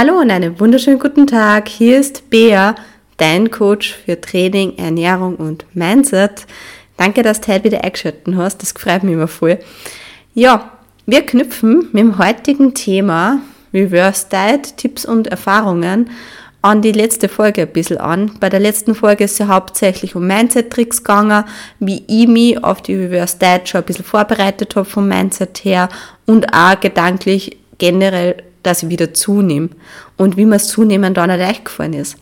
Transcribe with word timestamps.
Hallo 0.00 0.18
und 0.18 0.30
einen 0.30 0.58
wunderschönen 0.58 0.98
guten 0.98 1.26
Tag. 1.26 1.68
Hier 1.68 2.00
ist 2.00 2.30
Bea, 2.30 2.74
dein 3.18 3.50
Coach 3.50 3.94
für 3.94 4.18
Training, 4.18 4.78
Ernährung 4.78 5.36
und 5.36 5.66
Mindset. 5.74 6.46
Danke, 6.96 7.22
dass 7.22 7.42
du 7.42 7.52
heute 7.52 7.64
wieder 7.64 7.84
eingeschaltet 7.84 8.34
hast. 8.34 8.62
Das 8.62 8.72
freut 8.72 9.02
mich 9.02 9.12
immer 9.12 9.28
voll. 9.28 9.58
Ja, 10.32 10.70
wir 11.04 11.20
knüpfen 11.26 11.90
mit 11.92 12.02
dem 12.02 12.16
heutigen 12.16 12.72
Thema 12.72 13.40
Reverse 13.74 14.28
Diet, 14.32 14.74
Tipps 14.78 15.04
und 15.04 15.26
Erfahrungen 15.26 16.08
an 16.62 16.80
die 16.80 16.92
letzte 16.92 17.28
Folge 17.28 17.60
ein 17.60 17.72
bisschen 17.74 17.98
an. 17.98 18.38
Bei 18.40 18.48
der 18.48 18.60
letzten 18.60 18.94
Folge 18.94 19.24
ist 19.24 19.32
es 19.32 19.38
ja 19.40 19.48
hauptsächlich 19.48 20.16
um 20.16 20.26
Mindset-Tricks 20.26 21.04
gegangen, 21.04 21.44
wie 21.78 22.04
ich 22.08 22.26
mich 22.26 22.64
auf 22.64 22.80
die 22.80 22.94
Reverse 22.94 23.36
Diet 23.38 23.68
schon 23.68 23.82
ein 23.82 23.84
bisschen 23.84 24.06
vorbereitet 24.06 24.76
habe 24.76 24.86
vom 24.86 25.06
Mindset 25.06 25.62
her 25.62 25.90
und 26.24 26.54
auch 26.54 26.80
gedanklich 26.80 27.58
generell 27.76 28.44
dass 28.62 28.82
ich 28.82 28.88
wieder 28.88 29.14
zunehme 29.14 29.70
und 30.16 30.36
wie 30.36 30.44
mir 30.44 30.56
das 30.56 30.68
Zunehmen 30.68 31.14
dann 31.14 31.30
leicht 31.30 31.64
gefallen 31.64 31.94
ist. 31.94 32.16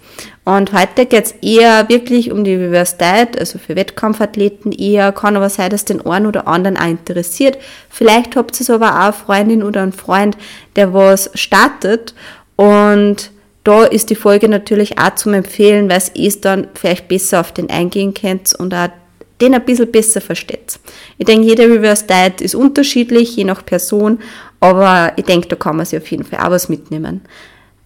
Und 0.44 0.72
heute 0.72 1.06
geht 1.06 1.26
es 1.26 1.34
eher 1.42 1.88
wirklich 1.88 2.30
um 2.30 2.44
die 2.44 2.54
Reverse 2.54 2.96
Diet, 2.98 3.38
also 3.38 3.58
für 3.58 3.76
Wettkampfathleten 3.76 4.72
eher, 4.72 5.12
kann 5.12 5.36
aber 5.36 5.50
sein, 5.50 5.70
dass 5.70 5.84
den 5.84 6.04
einen 6.06 6.26
oder 6.26 6.46
anderen 6.46 6.76
auch 6.76 6.86
interessiert. 6.86 7.58
Vielleicht 7.90 8.36
habt 8.36 8.58
ihr 8.60 8.74
aber 8.74 8.92
auch 8.92 9.04
eine 9.04 9.12
Freundin 9.12 9.62
oder 9.62 9.82
einen 9.82 9.92
Freund, 9.92 10.36
der 10.76 10.94
was 10.94 11.30
startet 11.34 12.14
und 12.56 13.30
da 13.64 13.84
ist 13.84 14.08
die 14.08 14.14
Folge 14.14 14.48
natürlich 14.48 14.98
auch 14.98 15.14
zum 15.16 15.34
Empfehlen, 15.34 15.90
weil 15.90 16.02
es 16.14 16.40
dann 16.40 16.68
vielleicht 16.74 17.06
besser 17.08 17.40
auf 17.40 17.52
den 17.52 17.68
eingehen 17.68 18.14
könnt 18.14 18.54
und 18.54 18.72
auch 18.72 18.88
den 19.40 19.54
ein 19.54 19.64
bisschen 19.64 19.90
besser 19.90 20.20
versteht. 20.20 20.80
Ich 21.18 21.26
denke, 21.26 21.46
jede 21.46 21.64
Reverse 21.64 22.06
Diet 22.06 22.40
ist 22.40 22.54
unterschiedlich, 22.54 23.36
je 23.36 23.44
nach 23.44 23.64
Person, 23.64 24.20
aber 24.60 25.12
ich 25.16 25.24
denke, 25.24 25.48
da 25.48 25.56
kann 25.56 25.76
man 25.76 25.86
sich 25.86 25.98
auf 25.98 26.10
jeden 26.10 26.24
Fall 26.24 26.40
auch 26.40 26.50
was 26.50 26.68
mitnehmen. 26.68 27.20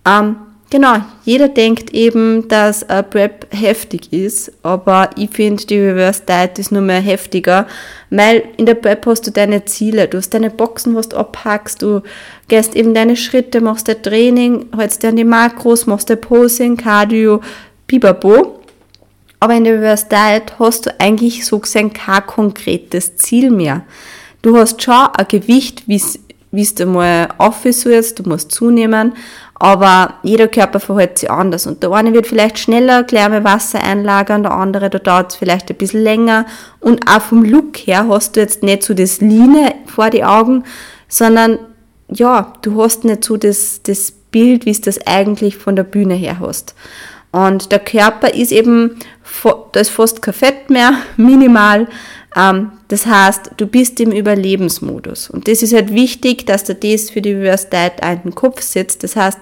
Ähm, 0.06 0.36
genau, 0.70 0.96
jeder 1.24 1.48
denkt 1.48 1.90
eben, 1.90 2.48
dass 2.48 2.88
ein 2.88 3.08
Prep 3.08 3.46
heftig 3.50 4.12
ist, 4.12 4.52
aber 4.62 5.10
ich 5.16 5.30
finde, 5.30 5.64
die 5.66 5.78
Reverse 5.78 6.22
Diet 6.26 6.58
ist 6.58 6.72
nur 6.72 6.82
mehr 6.82 7.00
heftiger, 7.00 7.66
weil 8.10 8.44
in 8.56 8.66
der 8.66 8.74
Prep 8.74 9.04
hast 9.06 9.26
du 9.26 9.30
deine 9.30 9.64
Ziele, 9.64 10.08
du 10.08 10.18
hast 10.18 10.30
deine 10.30 10.50
Boxen, 10.50 10.94
was 10.94 11.10
du 11.10 11.16
abhackst, 11.16 11.82
du 11.82 12.02
gehst 12.48 12.74
eben 12.74 12.94
deine 12.94 13.16
Schritte, 13.16 13.60
machst 13.60 13.88
dein 13.88 14.02
Training, 14.02 14.66
hältst 14.76 15.02
dir 15.02 15.08
an 15.08 15.16
die 15.16 15.24
Makros, 15.24 15.86
machst 15.86 16.10
dein 16.10 16.20
Posing, 16.20 16.76
Cardio, 16.76 17.40
Bibabo. 17.86 18.58
Aber 19.40 19.54
in 19.54 19.64
der 19.64 19.74
Reverse 19.74 20.06
Diet 20.08 20.60
hast 20.60 20.86
du 20.86 21.00
eigentlich 21.00 21.44
so 21.44 21.58
gesehen 21.58 21.92
kein 21.92 22.24
konkretes 22.24 23.16
Ziel 23.16 23.50
mehr. 23.50 23.82
Du 24.40 24.56
hast 24.56 24.82
schon 24.82 24.94
ein 24.94 25.26
Gewicht, 25.28 25.88
wie 26.52 26.64
du 26.64 26.86
mal 26.86 27.28
du 27.38 28.22
musst 28.28 28.52
zunehmen, 28.52 29.14
aber 29.54 30.14
jeder 30.22 30.48
Körper 30.48 30.80
verhält 30.80 31.18
sich 31.18 31.30
anders. 31.30 31.66
Und 31.66 31.82
der 31.82 31.92
eine 31.92 32.12
wird 32.12 32.26
vielleicht 32.26 32.58
schneller 32.58 33.04
Klärme 33.04 33.42
Wasser 33.42 33.82
einlagern, 33.82 34.42
der 34.42 34.52
andere, 34.52 34.90
da 34.90 34.98
dauert 34.98 35.32
es 35.32 35.36
vielleicht 35.36 35.70
ein 35.70 35.76
bisschen 35.76 36.02
länger. 36.02 36.46
Und 36.80 37.08
auch 37.08 37.22
vom 37.22 37.44
Look 37.44 37.76
her 37.78 38.06
hast 38.08 38.36
du 38.36 38.40
jetzt 38.40 38.62
nicht 38.62 38.82
so 38.82 38.92
das 38.92 39.20
Line 39.20 39.74
vor 39.86 40.10
die 40.10 40.24
Augen, 40.24 40.64
sondern 41.08 41.58
ja, 42.08 42.52
du 42.62 42.82
hast 42.82 43.04
nicht 43.04 43.24
so 43.24 43.36
das, 43.36 43.82
das 43.82 44.12
Bild, 44.12 44.66
wie 44.66 44.70
es 44.70 44.80
das 44.80 45.06
eigentlich 45.06 45.56
von 45.56 45.76
der 45.76 45.84
Bühne 45.84 46.14
her 46.14 46.38
hast. 46.40 46.74
Und 47.32 47.72
der 47.72 47.80
Körper 47.80 48.32
ist 48.32 48.52
eben, 48.52 48.98
da 49.72 49.80
ist 49.80 49.90
fast 49.90 50.22
kein 50.22 50.34
Fett 50.34 50.70
mehr, 50.70 50.92
minimal. 51.16 51.88
Ähm, 52.36 52.72
das 52.88 53.06
heißt, 53.06 53.52
du 53.56 53.66
bist 53.66 53.98
im 54.00 54.12
Überlebensmodus. 54.12 55.30
Und 55.30 55.48
das 55.48 55.62
ist 55.62 55.74
halt 55.74 55.92
wichtig, 55.92 56.46
dass 56.46 56.64
du 56.64 56.74
das 56.74 57.10
für 57.10 57.22
die 57.22 57.30
in 57.30 58.22
den 58.24 58.34
Kopf 58.34 58.60
setzt. 58.60 59.02
Das 59.02 59.16
heißt, 59.16 59.38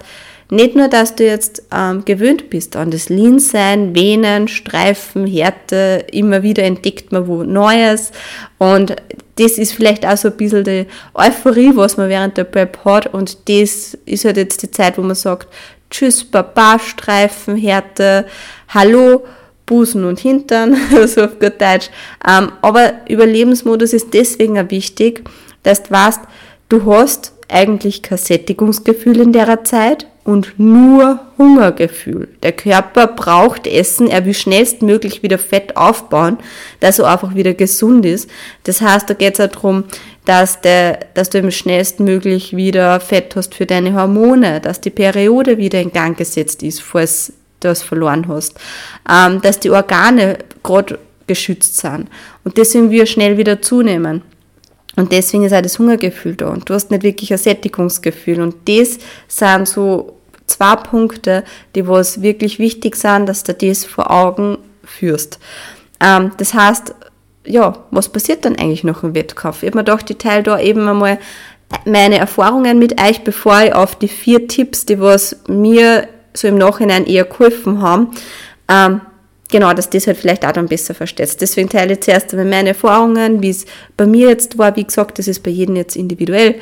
nicht 0.50 0.74
nur, 0.74 0.88
dass 0.88 1.14
du 1.14 1.24
jetzt 1.24 1.62
ähm, 1.72 2.04
gewöhnt 2.04 2.50
bist 2.50 2.74
an 2.74 2.90
das 2.90 3.08
Lean-Sein, 3.08 3.94
Venen, 3.94 4.48
Streifen, 4.48 5.26
Härte, 5.26 6.06
immer 6.10 6.42
wieder 6.42 6.64
entdeckt 6.64 7.12
man 7.12 7.28
wo 7.28 7.44
Neues. 7.44 8.10
Und 8.58 8.96
das 9.36 9.52
ist 9.58 9.72
vielleicht 9.72 10.04
auch 10.04 10.16
so 10.16 10.28
ein 10.28 10.36
bisschen 10.36 10.64
die 10.64 10.86
Euphorie, 11.14 11.70
was 11.74 11.96
man 11.96 12.08
während 12.08 12.36
der 12.36 12.44
Prep 12.44 12.84
hat. 12.84 13.14
Und 13.14 13.48
das 13.48 13.96
ist 14.06 14.24
halt 14.24 14.36
jetzt 14.36 14.62
die 14.62 14.70
Zeit, 14.70 14.98
wo 14.98 15.02
man 15.02 15.14
sagt, 15.14 15.46
Tschüss, 15.90 16.24
Baba, 16.24 16.78
Streifen, 16.78 17.56
Härte, 17.56 18.26
Hallo, 18.68 19.24
Busen 19.66 20.04
und 20.04 20.18
Hintern, 20.18 20.76
so 21.06 21.22
auf 21.22 21.38
gut 21.38 21.60
Deutsch. 21.60 21.90
Ähm, 22.26 22.52
aber 22.62 22.92
Überlebensmodus 23.08 23.92
ist 23.92 24.14
deswegen 24.14 24.58
auch 24.58 24.70
wichtig, 24.70 25.22
dass 25.62 25.82
du 25.82 25.90
weißt, 25.90 26.20
du 26.68 26.92
hast 26.92 27.32
eigentlich 27.48 28.02
kein 28.02 28.18
Sättigungsgefühl 28.18 29.20
in 29.20 29.32
der 29.32 29.64
Zeit 29.64 30.06
und 30.24 30.58
nur 30.58 31.18
Hungergefühl. 31.38 32.28
Der 32.42 32.52
Körper 32.52 33.06
braucht 33.06 33.66
Essen, 33.66 34.08
er 34.08 34.24
will 34.26 34.34
schnellstmöglich 34.34 35.22
wieder 35.22 35.38
Fett 35.38 35.76
aufbauen, 35.76 36.38
dass 36.80 36.98
er 36.98 37.08
einfach 37.08 37.34
wieder 37.34 37.54
gesund 37.54 38.04
ist. 38.04 38.28
Das 38.64 38.80
heißt, 38.80 39.08
da 39.08 39.14
geht 39.14 39.38
es 39.38 39.40
auch 39.40 39.52
darum, 39.52 39.84
dass, 40.26 40.60
der, 40.60 41.00
dass 41.14 41.30
du 41.30 41.38
eben 41.38 41.50
schnellstmöglich 41.50 42.54
wieder 42.54 43.00
Fett 43.00 43.34
hast 43.36 43.54
für 43.54 43.66
deine 43.66 43.94
Hormone, 43.94 44.60
dass 44.60 44.80
die 44.80 44.90
Periode 44.90 45.58
wieder 45.58 45.80
in 45.80 45.92
Gang 45.92 46.16
gesetzt 46.16 46.62
ist, 46.62 46.82
falls 46.82 47.32
du 47.60 47.68
es 47.68 47.82
verloren 47.82 48.28
hast, 48.28 48.54
ähm, 49.10 49.40
dass 49.40 49.60
die 49.60 49.70
Organe 49.70 50.38
gerade 50.62 50.98
geschützt 51.26 51.78
sind 51.78 52.08
und 52.44 52.56
deswegen 52.56 52.90
wir 52.90 53.06
schnell 53.06 53.38
wieder 53.38 53.62
zunehmen. 53.62 54.22
Und 54.96 55.12
deswegen 55.12 55.44
ist 55.44 55.52
auch 55.52 55.62
das 55.62 55.78
Hungergefühl 55.78 56.34
da 56.34 56.48
und 56.48 56.68
du 56.68 56.74
hast 56.74 56.90
nicht 56.90 57.02
wirklich 57.02 57.32
ein 57.32 57.38
Sättigungsgefühl. 57.38 58.40
Und 58.40 58.56
das 58.68 58.98
sind 59.28 59.68
so 59.68 60.16
zwei 60.46 60.76
Punkte, 60.76 61.44
die 61.74 61.86
was 61.86 62.22
wirklich 62.22 62.58
wichtig 62.58 62.96
sind, 62.96 63.26
dass 63.26 63.44
du 63.44 63.54
das 63.54 63.84
vor 63.84 64.10
Augen 64.10 64.58
führst. 64.84 65.38
Ähm, 66.00 66.32
das 66.38 66.54
heißt, 66.54 66.94
ja, 67.44 67.78
was 67.90 68.08
passiert 68.08 68.44
dann 68.44 68.56
eigentlich 68.56 68.84
nach 68.84 69.00
dem 69.00 69.14
Wettkampf? 69.14 69.62
Ich 69.62 69.68
habe 69.68 69.78
mir 69.78 69.84
gedacht, 69.84 70.10
ich 70.10 70.18
teile 70.18 70.42
da 70.42 70.58
eben 70.58 70.86
einmal 70.88 71.18
meine 71.84 72.18
Erfahrungen 72.18 72.78
mit 72.78 73.00
euch, 73.00 73.22
bevor 73.22 73.60
ich 73.62 73.74
auf 73.74 73.96
die 73.96 74.08
vier 74.08 74.48
Tipps, 74.48 74.86
die 74.86 75.00
was 75.00 75.36
mir 75.46 76.08
so 76.34 76.48
im 76.48 76.58
Nachhinein 76.58 77.06
eher 77.06 77.24
geholfen 77.24 77.80
haben, 77.80 78.10
ähm, 78.68 79.00
genau, 79.50 79.72
dass 79.72 79.90
das 79.90 80.06
halt 80.06 80.16
vielleicht 80.16 80.44
auch 80.46 80.52
dann 80.52 80.68
besser 80.68 80.94
versteht. 80.94 81.40
Deswegen 81.40 81.68
teile 81.68 81.94
ich 81.94 82.00
zuerst 82.00 82.32
einmal 82.32 82.46
meine 82.46 82.70
Erfahrungen, 82.70 83.42
wie 83.42 83.50
es 83.50 83.66
bei 83.96 84.06
mir 84.06 84.28
jetzt 84.28 84.58
war. 84.58 84.76
Wie 84.76 84.84
gesagt, 84.84 85.18
das 85.18 85.28
ist 85.28 85.42
bei 85.42 85.50
jedem 85.50 85.76
jetzt 85.76 85.96
individuell, 85.96 86.56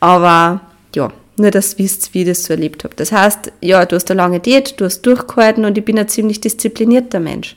aber 0.00 0.60
ja, 0.94 1.12
nur, 1.36 1.50
dass 1.50 1.74
ihr 1.74 1.80
wisst, 1.80 2.14
wie 2.14 2.22
ich 2.22 2.28
das 2.28 2.44
so 2.44 2.52
erlebt 2.52 2.84
habe. 2.84 2.94
Das 2.96 3.10
heißt, 3.10 3.52
ja, 3.60 3.84
du 3.84 3.96
hast 3.96 4.10
eine 4.10 4.18
lange 4.18 4.40
Diät, 4.40 4.80
du 4.80 4.84
hast 4.84 5.02
durchgehalten 5.02 5.64
und 5.64 5.76
ich 5.76 5.84
bin 5.84 5.98
ein 5.98 6.08
ziemlich 6.08 6.40
disziplinierter 6.40 7.20
Mensch. 7.20 7.56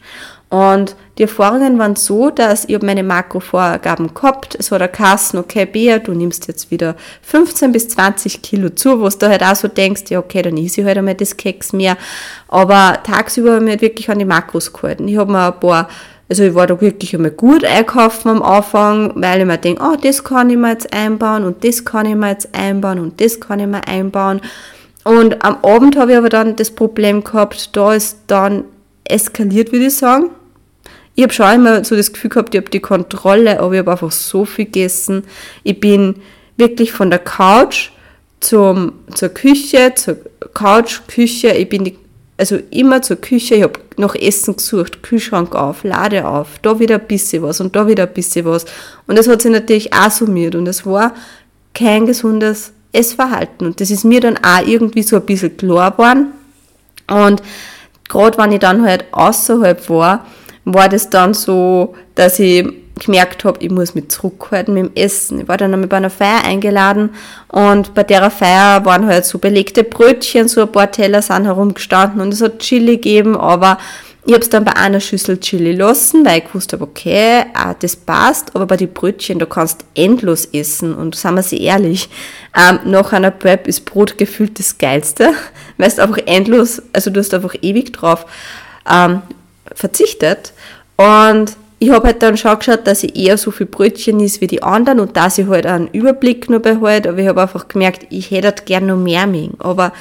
Und 0.50 0.96
die 1.18 1.24
Erfahrungen 1.24 1.78
waren 1.78 1.98
so, 1.98 2.30
dass 2.30 2.66
ich 2.66 2.82
meine 2.82 3.04
Makrovorgaben 3.04 4.14
gehabt. 4.14 4.56
Es 4.58 4.70
der 4.70 4.88
Kassen, 4.88 5.40
okay, 5.40 5.66
Bea, 5.66 6.00
du 6.00 6.14
nimmst 6.14 6.48
jetzt 6.48 6.72
wieder 6.72 6.96
15 7.24 7.72
bis 7.74 7.90
20 7.90 8.42
Kilo 8.42 8.70
zu, 8.70 9.02
wo 9.02 9.10
du 9.10 9.28
halt 9.28 9.44
auch 9.44 9.56
so 9.56 9.68
denkst, 9.68 10.04
ja, 10.10 10.20
okay, 10.20 10.42
dann 10.42 10.56
ist 10.56 10.78
ich 10.78 10.86
halt 10.86 10.98
einmal 10.98 11.16
das 11.16 11.36
Keks 11.36 11.74
mehr. 11.74 11.98
Aber 12.48 13.00
tagsüber 13.04 13.56
habe 13.56 13.66
ich 13.66 13.72
mich 13.72 13.82
wirklich 13.82 14.10
an 14.10 14.20
die 14.20 14.26
Makros 14.26 14.72
gehalten. 14.72 15.08
Ich 15.08 15.18
habe 15.18 15.32
mir 15.32 15.48
ein 15.48 15.60
paar 15.60 15.90
also 16.30 16.44
ich 16.44 16.56
war 16.56 16.68
da 16.68 16.80
wirklich 16.82 17.16
einmal 17.16 17.32
gut 17.32 17.64
einkaufen 17.64 18.30
am 18.30 18.42
Anfang, 18.42 19.14
weil 19.16 19.40
ich 19.40 19.46
mir 19.46 19.58
denke, 19.58 19.82
oh, 19.82 19.96
das 19.96 20.26
kann 20.26 20.50
ich 20.50 20.58
mir 20.58 20.72
jetzt 20.72 20.92
einbauen 20.94 21.46
und 21.46 21.64
das 21.64 21.86
kann 21.86 22.06
ich 22.06 22.16
mir 22.16 22.30
jetzt 22.30 22.54
einbauen 22.54 23.00
und 23.00 23.22
das 23.22 23.40
kann 23.40 23.62
ich 23.62 23.68
mir 23.68 23.88
einbauen. 23.88 24.42
Und 25.06 25.44
am 25.46 25.58
Abend 25.64 25.96
habe 25.96 26.12
ich 26.12 26.18
aber 26.18 26.28
dann 26.28 26.58
das 26.58 26.72
Problem 26.72 27.24
gehabt, 27.24 27.76
da 27.78 27.94
ist 27.94 28.20
dann 28.28 28.66
eskaliert, 29.10 29.72
würde 29.72 29.88
ich 29.88 29.96
sagen. 29.96 30.30
Ich 31.16 31.24
habe 31.24 31.34
schon 31.34 31.52
immer 31.54 31.84
so 31.84 31.96
das 31.96 32.14
Gefühl 32.14 32.30
gehabt, 32.30 32.54
ich 32.54 32.62
habe 32.62 32.70
die 32.70 32.80
Kontrolle, 32.80 33.60
aber 33.60 33.74
ich 33.74 33.80
habe 33.80 33.92
einfach 33.92 34.12
so 34.12 34.46
viel 34.46 34.66
gegessen. 34.66 35.24
Ich 35.64 35.80
bin 35.80 36.16
wirklich 36.58 36.92
von 36.92 37.10
der 37.10 37.20
Couch 37.20 37.90
zum, 38.40 38.94
zur 39.16 39.30
Küche, 39.30 39.94
zur 39.96 40.18
Couch, 40.54 41.02
Küche, 41.08 41.50
ich 41.50 41.70
bin 41.70 41.86
die 41.86 41.98
also 42.38 42.60
immer 42.70 43.02
zur 43.02 43.18
Küche, 43.18 43.56
ich 43.56 43.64
habe 43.64 43.80
nach 43.98 44.16
Essen 44.16 44.56
gesucht, 44.56 45.02
Kühlschrank 45.02 45.56
auf, 45.56 45.84
Lade 45.84 46.28
auf, 46.28 46.60
da 46.62 46.80
wieder 46.80 46.96
ein 46.96 47.08
bisschen 47.08 47.42
was 47.42 47.60
und 47.60 47.76
da 47.76 47.88
wieder 47.88 48.04
ein 48.04 48.14
bisschen 48.14 48.46
was. 48.46 48.66
Und 49.08 49.18
das 49.18 49.28
hat 49.28 49.42
sich 49.42 49.52
natürlich 49.52 49.92
auch 49.94 50.12
summiert 50.12 50.54
und 50.54 50.68
es 50.68 50.86
war 50.86 51.16
kein 51.74 52.06
gesundes 52.06 52.72
Essverhalten. 52.92 53.68
Und 53.68 53.82
das 53.82 53.90
ist 53.90 54.06
mir 54.06 54.22
dann 54.22 54.38
auch 54.38 54.66
irgendwie 54.66 55.04
so 55.04 55.16
ein 55.16 55.26
bisschen 55.26 55.58
klar 55.58 55.92
geworden. 55.92 56.28
Und 57.08 57.42
gerade 58.10 58.38
wenn 58.38 58.52
ich 58.52 58.60
dann 58.60 58.86
halt 58.86 59.06
außerhalb 59.12 59.90
war, 59.90 60.26
war 60.66 60.90
das 60.90 61.10
dann 61.10 61.34
so, 61.34 61.96
dass 62.16 62.40
ich 62.40 62.68
gemerkt 63.00 63.46
habe, 63.46 63.60
ich 63.62 63.70
muss 63.70 63.96
mich 63.96 64.10
zurückhalten 64.10 64.74
mit 64.74 64.86
dem 64.86 64.92
Essen. 64.96 65.42
Ich 65.42 65.48
war 65.48 65.58
dann 65.58 65.74
einmal 65.74 65.88
bei 65.88 65.98
einer 65.98 66.10
Feier 66.10 66.44
eingeladen 66.44 67.12
und 67.48 67.94
bei 67.94 68.04
der 68.04 68.30
Feier 68.32 68.84
waren 68.86 69.06
halt 69.06 69.26
so 69.26 69.38
belegte 69.38 69.84
Brötchen, 69.84 70.48
so 70.48 70.62
ein 70.62 70.72
paar 70.72 70.92
Teller 70.92 71.22
sind 71.22 71.46
herumgestanden 71.46 72.22
und 72.22 72.34
es 72.34 72.42
hat 72.42 72.60
Chili 72.60 72.96
gegeben, 72.98 73.38
aber 73.38 73.78
ich 74.28 74.34
habe 74.34 74.44
es 74.44 74.50
dann 74.50 74.66
bei 74.66 74.76
einer 74.76 75.00
Schüssel 75.00 75.40
Chili 75.40 75.72
lassen, 75.72 76.26
weil 76.26 76.40
ich 76.40 76.54
wusste, 76.54 76.82
okay, 76.82 77.46
ah, 77.54 77.74
das 77.74 77.96
passt, 77.96 78.54
aber 78.54 78.66
bei 78.66 78.76
den 78.76 78.92
Brötchen, 78.92 79.40
da 79.40 79.46
kannst 79.46 79.84
du 79.84 80.02
endlos 80.02 80.44
essen 80.52 80.94
und 80.94 81.16
sagen 81.16 81.38
wir 81.38 81.44
sie 81.44 81.64
ehrlich, 81.64 82.10
ähm, 82.54 82.80
nach 82.92 83.14
einer 83.14 83.32
Prep 83.32 83.68
ist 83.68 83.86
Brot 83.86 84.18
gefühlt 84.18 84.60
das 84.60 84.78
Geilste, 84.78 85.32
weil 85.78 85.88
es 85.88 85.98
einfach 85.98 86.18
endlos, 86.26 86.82
also 86.92 87.10
du 87.10 87.22
hast 87.22 87.34
einfach 87.34 87.56
ewig 87.62 87.94
drauf 87.94 88.26
ähm, 88.92 89.22
verzichtet 89.74 90.52
und 90.98 91.56
ich 91.80 91.92
habe 91.92 92.08
halt 92.08 92.22
dann 92.22 92.36
schon 92.36 92.60
geschaut, 92.60 92.86
dass 92.86 93.04
ich 93.04 93.16
eher 93.16 93.38
so 93.38 93.52
viel 93.52 93.68
Brötchen 93.68 94.20
ist 94.20 94.42
wie 94.42 94.48
die 94.48 94.62
anderen 94.62 95.00
und 95.00 95.16
dass 95.16 95.38
ich 95.38 95.48
halt 95.48 95.66
einen 95.66 95.88
Überblick 95.88 96.50
noch 96.50 96.60
behalte, 96.60 97.10
aber 97.10 97.20
ich 97.20 97.28
habe 97.30 97.44
einfach 97.44 97.70
gemerkt, 97.70 98.08
ich 98.10 98.32
hätte 98.32 98.48
halt 98.48 98.66
gern 98.66 98.88
noch 98.88 98.98
mehr 98.98 99.26
mögen, 99.26 99.56
aber 99.60 99.94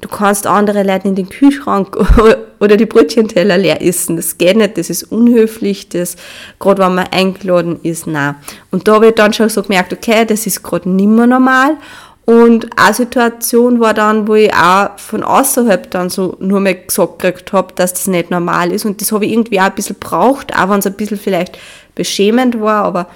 Du 0.00 0.08
kannst 0.08 0.46
andere 0.46 0.82
Leute 0.82 1.08
in 1.08 1.14
den 1.14 1.28
Kühlschrank 1.28 1.96
oder 2.60 2.76
die 2.76 2.86
Brötchenteller 2.86 3.58
leer 3.58 3.82
essen. 3.82 4.16
Das 4.16 4.38
geht 4.38 4.56
nicht, 4.56 4.78
das 4.78 4.90
ist 4.90 5.04
unhöflich, 5.04 5.88
das, 5.88 6.16
gerade 6.58 6.82
wenn 6.82 6.94
man 6.94 7.08
eingeladen 7.08 7.80
ist, 7.82 8.06
nein. 8.06 8.36
Und 8.70 8.88
da 8.88 8.94
habe 8.94 9.08
ich 9.08 9.14
dann 9.14 9.32
schon 9.32 9.48
so 9.48 9.62
gemerkt, 9.62 9.92
okay, 9.92 10.24
das 10.24 10.46
ist 10.46 10.62
gerade 10.62 10.88
nicht 10.88 11.08
mehr 11.08 11.26
normal. 11.26 11.76
Und 12.24 12.68
eine 12.78 12.94
Situation 12.94 13.80
war 13.80 13.92
dann, 13.92 14.28
wo 14.28 14.34
ich 14.34 14.54
auch 14.54 14.98
von 14.98 15.22
außerhalb 15.22 15.90
dann 15.90 16.10
so 16.10 16.36
nur 16.38 16.60
mal 16.60 16.76
gesagt 16.76 17.18
gekriegt 17.18 17.52
habe, 17.52 17.74
dass 17.74 17.92
das 17.92 18.06
nicht 18.06 18.30
normal 18.30 18.72
ist. 18.72 18.84
Und 18.84 19.00
das 19.00 19.10
habe 19.10 19.26
ich 19.26 19.32
irgendwie 19.32 19.60
auch 19.60 19.64
ein 19.64 19.74
bisschen 19.74 19.96
braucht, 19.98 20.56
auch 20.56 20.70
wenn 20.70 20.78
es 20.78 20.86
ein 20.86 20.94
bisschen 20.94 21.18
vielleicht 21.18 21.58
beschämend 21.94 22.60
war, 22.60 22.84
aber 22.84 23.08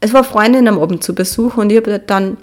es 0.00 0.12
war 0.12 0.24
Freundin 0.24 0.66
am 0.66 0.80
Abend 0.80 1.04
zu 1.04 1.14
Besuch 1.14 1.56
und 1.56 1.70
ich 1.70 1.76
habe 1.76 2.00
dann 2.00 2.36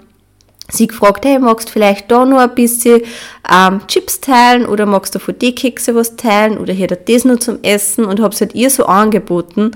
sie 0.70 0.86
gefragt, 0.86 1.24
hey, 1.24 1.38
magst 1.38 1.68
du 1.68 1.72
vielleicht 1.72 2.10
da 2.10 2.24
noch 2.24 2.38
ein 2.38 2.54
bisschen 2.54 3.02
ähm, 3.50 3.80
Chips 3.86 4.20
teilen 4.20 4.66
oder 4.66 4.86
magst 4.86 5.14
du 5.14 5.18
von 5.18 5.38
die 5.38 5.54
Kekse 5.54 5.94
was 5.94 6.16
teilen 6.16 6.58
oder 6.58 6.72
hätte 6.72 6.96
das 6.96 7.24
nur 7.24 7.40
zum 7.40 7.62
Essen 7.62 8.04
und 8.04 8.20
habe 8.20 8.34
es 8.34 8.40
halt 8.40 8.54
ihr 8.54 8.70
so 8.70 8.86
angeboten, 8.86 9.72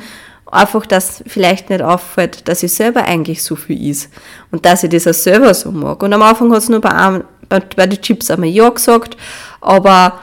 einfach, 0.47 0.87
dass 0.87 1.23
vielleicht 1.27 1.71
nicht 1.71 1.83
auffällt, 1.83 2.49
dass 2.49 2.63
ich 2.63 2.73
selber 2.73 3.05
eigentlich 3.05 3.43
so 3.43 3.57
viel 3.57 3.91
is 3.91 4.09
und 4.51 4.65
dass 4.65 4.85
ich 4.85 4.91
das 4.91 5.07
auch 5.07 5.15
selber 5.15 5.53
so 5.55 5.73
mag. 5.73 6.03
Und 6.03 6.13
am 6.13 6.23
Anfang 6.23 6.51
hat 6.53 6.59
es 6.59 6.69
nur 6.69 6.81
bei, 6.81 6.91
einem, 6.91 7.25
bei, 7.49 7.61
bei 7.61 7.87
den 7.87 8.01
Chips 8.01 8.31
einmal 8.31 8.49
ja 8.49 8.69
gesagt, 8.69 9.17
aber 9.61 10.21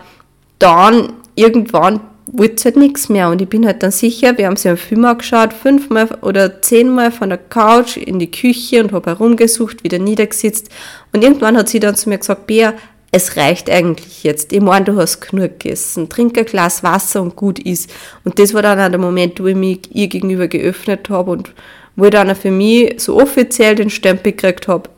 dann 0.59 1.13
irgendwann 1.35 1.99
wollte 2.27 2.55
es 2.55 2.65
halt 2.65 2.77
nichts 2.77 3.09
mehr. 3.09 3.29
Und 3.29 3.41
ich 3.41 3.49
bin 3.49 3.65
halt 3.65 3.83
dann 3.83 3.91
sicher, 3.91 4.37
wir 4.37 4.47
haben 4.47 4.55
sie 4.55 4.69
am 4.69 4.77
Film 4.77 5.05
angeschaut, 5.05 5.53
fünfmal 5.53 6.07
oder 6.21 6.61
zehnmal 6.61 7.11
von 7.11 7.29
der 7.29 7.37
Couch 7.37 7.97
in 7.97 8.19
die 8.19 8.31
Küche 8.31 8.83
und 8.83 8.91
habe 8.91 9.11
herumgesucht, 9.11 9.83
wieder 9.83 9.99
niedergesetzt. 9.99 10.69
Und 11.13 11.23
irgendwann 11.23 11.57
hat 11.57 11.69
sie 11.69 11.79
dann 11.79 11.95
zu 11.95 12.09
mir 12.09 12.17
gesagt, 12.17 12.47
Bea, 12.47 12.73
es 13.11 13.35
reicht 13.35 13.69
eigentlich 13.69 14.23
jetzt. 14.23 14.53
Ich 14.53 14.61
meine, 14.61 14.85
du 14.85 14.95
hast 14.95 15.19
genug 15.19 15.59
gegessen. 15.59 16.07
Trink 16.07 16.37
ein 16.37 16.45
Glas 16.45 16.81
Wasser 16.81 17.21
und 17.21 17.35
gut 17.35 17.59
ist. 17.59 17.89
Und 18.23 18.39
das 18.39 18.53
war 18.53 18.61
dann 18.61 18.79
auch 18.79 18.89
der 18.89 18.99
Moment, 18.99 19.41
wo 19.41 19.47
ich 19.47 19.55
mich 19.55 19.79
ihr 19.93 20.07
gegenüber 20.07 20.47
geöffnet 20.47 21.09
habe 21.09 21.31
und 21.31 21.51
wo 21.97 22.05
ich 22.05 22.11
dann 22.11 22.31
auch 22.31 22.37
für 22.37 22.51
mich 22.51 23.01
so 23.01 23.19
offiziell 23.19 23.75
den 23.75 23.89
Stempel 23.89 24.31
gekriegt 24.31 24.69
habe, 24.69 24.89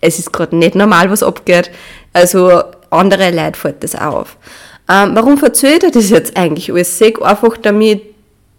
es 0.00 0.18
ist 0.18 0.32
gerade 0.32 0.56
nicht 0.56 0.74
normal, 0.74 1.10
was 1.10 1.22
abgeht. 1.22 1.70
Also 2.12 2.62
andere 2.90 3.30
Leute 3.30 3.58
fällt 3.58 3.84
das 3.84 3.94
auch 3.94 4.14
auf. 4.14 4.36
Ähm, 4.90 5.12
warum 5.14 5.38
verzögert 5.38 5.84
er 5.84 5.90
das 5.92 6.10
jetzt 6.10 6.36
eigentlich 6.36 6.72
alles? 6.72 6.98
Sag 6.98 7.22
einfach, 7.22 7.56
damit 7.58 8.02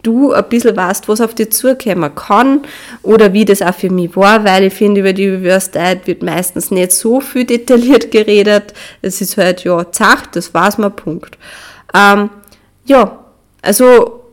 du 0.03 0.31
ein 0.31 0.47
bisschen 0.49 0.75
weißt, 0.75 1.07
was 1.09 1.21
auf 1.21 1.35
dich 1.35 1.51
zukommen 1.51 2.15
kann 2.15 2.61
oder 3.03 3.33
wie 3.33 3.45
das 3.45 3.61
auch 3.61 3.75
für 3.75 3.89
mich 3.89 4.15
war, 4.15 4.43
weil 4.45 4.63
ich 4.63 4.73
finde, 4.73 5.01
über 5.01 5.13
die 5.13 5.37
Diet 5.37 6.07
wird 6.07 6.23
meistens 6.23 6.71
nicht 6.71 6.93
so 6.93 7.19
viel 7.19 7.45
detailliert 7.45 8.11
geredet. 8.11 8.73
Es 9.01 9.21
ist 9.21 9.37
halt, 9.37 9.63
ja, 9.63 9.91
zacht, 9.91 10.35
das 10.35 10.53
war's 10.53 10.77
mal, 10.77 10.89
Punkt. 10.89 11.37
Ähm, 11.93 12.29
ja, 12.85 13.19
also 13.61 14.23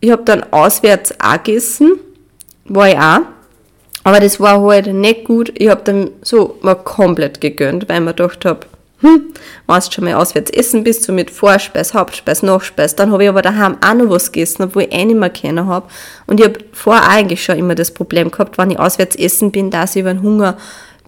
ich 0.00 0.10
habe 0.10 0.22
dann 0.24 0.44
auswärts 0.52 1.12
auch 1.20 1.42
gegessen, 1.42 1.98
war 2.64 2.88
ich 2.88 2.96
auch, 2.96 3.20
aber 4.04 4.20
das 4.20 4.40
war 4.40 4.62
halt 4.62 4.86
nicht 4.94 5.24
gut. 5.24 5.52
Ich 5.56 5.68
habe 5.68 5.82
dann 5.84 6.10
so 6.22 6.56
mal 6.62 6.76
komplett 6.76 7.40
gegönnt, 7.40 7.88
weil 7.88 7.98
ich 7.98 8.04
mir 8.04 8.14
gedacht 8.14 8.44
habe, 8.44 8.60
hm, 9.00 9.32
wenn 9.66 9.80
du 9.80 9.92
schon 9.92 10.04
mal 10.04 10.14
auswärts 10.14 10.50
essen 10.50 10.84
bist, 10.84 11.04
so 11.04 11.12
mit 11.12 11.30
Vorspeis, 11.30 11.94
Hauptspeis, 11.94 12.42
Nachspeis, 12.42 12.94
dann 12.96 13.10
habe 13.10 13.24
ich 13.24 13.28
aber 13.28 13.42
daheim 13.42 13.78
auch 13.82 13.94
noch 13.94 14.10
was 14.10 14.30
gegessen, 14.30 14.64
obwohl 14.64 14.82
ich 14.82 14.92
eh 14.92 15.04
nicht 15.04 15.18
mehr 15.18 15.30
kennen 15.30 15.66
habe. 15.66 15.88
Und 16.26 16.40
ich 16.40 16.46
habe 16.46 16.58
vorher 16.72 17.08
eigentlich 17.08 17.42
schon 17.42 17.58
immer 17.58 17.74
das 17.74 17.92
Problem 17.92 18.30
gehabt, 18.30 18.58
wenn 18.58 18.70
ich 18.70 18.78
auswärts 18.78 19.16
essen 19.16 19.52
bin, 19.52 19.70
dass 19.70 19.96
ich 19.96 20.02
über 20.02 20.12
den 20.12 20.22
Hunger 20.22 20.58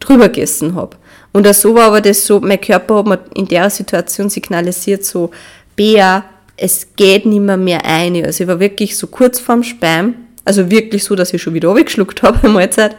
drüber 0.01 0.29
gegessen 0.29 0.75
habe. 0.75 0.97
Und 1.33 1.47
so 1.55 1.75
war 1.75 1.85
aber 1.85 2.01
das 2.01 2.27
so, 2.27 2.41
mein 2.41 2.61
Körper 2.61 2.97
hat 2.97 3.07
mir 3.07 3.19
in 3.35 3.49
der 3.49 3.69
Situation 3.71 4.31
signalisiert, 4.31 5.05
so, 5.05 5.31
Bea, 5.77 6.25
es 6.57 6.87
geht 6.97 7.27
nicht 7.27 7.41
mehr 7.41 7.57
mehr 7.57 7.85
ein. 7.85 8.25
Also 8.25 8.45
ich 8.45 8.49
war 8.49 8.61
wirklich 8.61 8.97
so 8.97 9.07
kurz 9.07 9.41
vorm 9.41 9.63
Speim, 9.63 10.15
also 10.45 10.71
wirklich 10.71 11.05
so, 11.05 11.15
dass 11.15 11.33
ich 11.33 11.43
schon 11.43 11.55
wieder 11.55 11.71
abgeschluckt 11.77 12.23
habe, 12.23 12.49
Mahlzeit. 12.49 12.97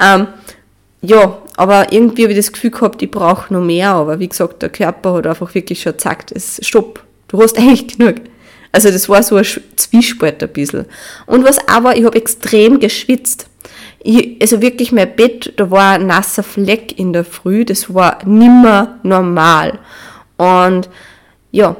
Ähm, 0.00 0.28
ja, 1.00 1.38
aber 1.62 1.92
irgendwie 1.92 2.24
habe 2.24 2.32
ich 2.32 2.38
das 2.38 2.52
Gefühl 2.52 2.72
gehabt, 2.72 3.00
ich 3.02 3.10
brauche 3.10 3.54
noch 3.54 3.62
mehr. 3.62 3.90
Aber 3.90 4.18
wie 4.18 4.28
gesagt, 4.28 4.62
der 4.62 4.68
Körper 4.68 5.14
hat 5.14 5.28
einfach 5.28 5.54
wirklich 5.54 5.80
schon 5.80 5.96
gesagt, 5.96 6.32
es, 6.32 6.58
stopp, 6.66 7.04
du 7.28 7.40
hast 7.40 7.56
eigentlich 7.58 7.96
genug. 7.96 8.16
Also 8.72 8.90
das 8.90 9.08
war 9.08 9.22
so 9.22 9.36
ein 9.36 9.46
Zwiespalt 9.76 10.42
ein 10.42 10.48
bisschen. 10.48 10.86
Und 11.26 11.44
was 11.44 11.68
aber, 11.68 11.96
ich 11.96 12.04
habe 12.04 12.18
extrem 12.18 12.80
geschwitzt. 12.80 13.46
Ich, 14.02 14.42
also 14.42 14.60
wirklich 14.60 14.90
mein 14.90 15.14
Bett, 15.14 15.52
da 15.56 15.70
war 15.70 15.92
ein 15.92 16.08
nasser 16.08 16.42
Fleck 16.42 16.98
in 16.98 17.12
der 17.12 17.24
Früh, 17.24 17.64
das 17.64 17.94
war 17.94 18.18
nimmer 18.26 18.98
normal. 19.04 19.78
Und 20.38 20.88
ja, 21.52 21.76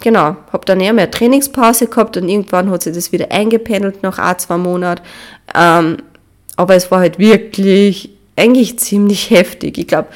genau, 0.00 0.36
habe 0.52 0.64
dann 0.64 0.80
eher 0.80 0.94
mehr 0.94 1.12
Trainingspause 1.12 1.86
gehabt 1.86 2.16
und 2.16 2.28
irgendwann 2.28 2.72
hat 2.72 2.82
sich 2.82 2.92
das 2.92 3.12
wieder 3.12 3.30
eingependelt 3.30 4.02
nach 4.02 4.18
ein, 4.18 4.36
zwei 4.40 4.56
Monaten. 4.56 5.02
Ähm, 5.54 5.98
aber 6.56 6.74
es 6.74 6.90
war 6.90 6.98
halt 6.98 7.20
wirklich 7.20 8.11
eigentlich 8.36 8.78
ziemlich 8.78 9.30
heftig. 9.30 9.78
Ich 9.78 9.86
glaube, 9.86 10.08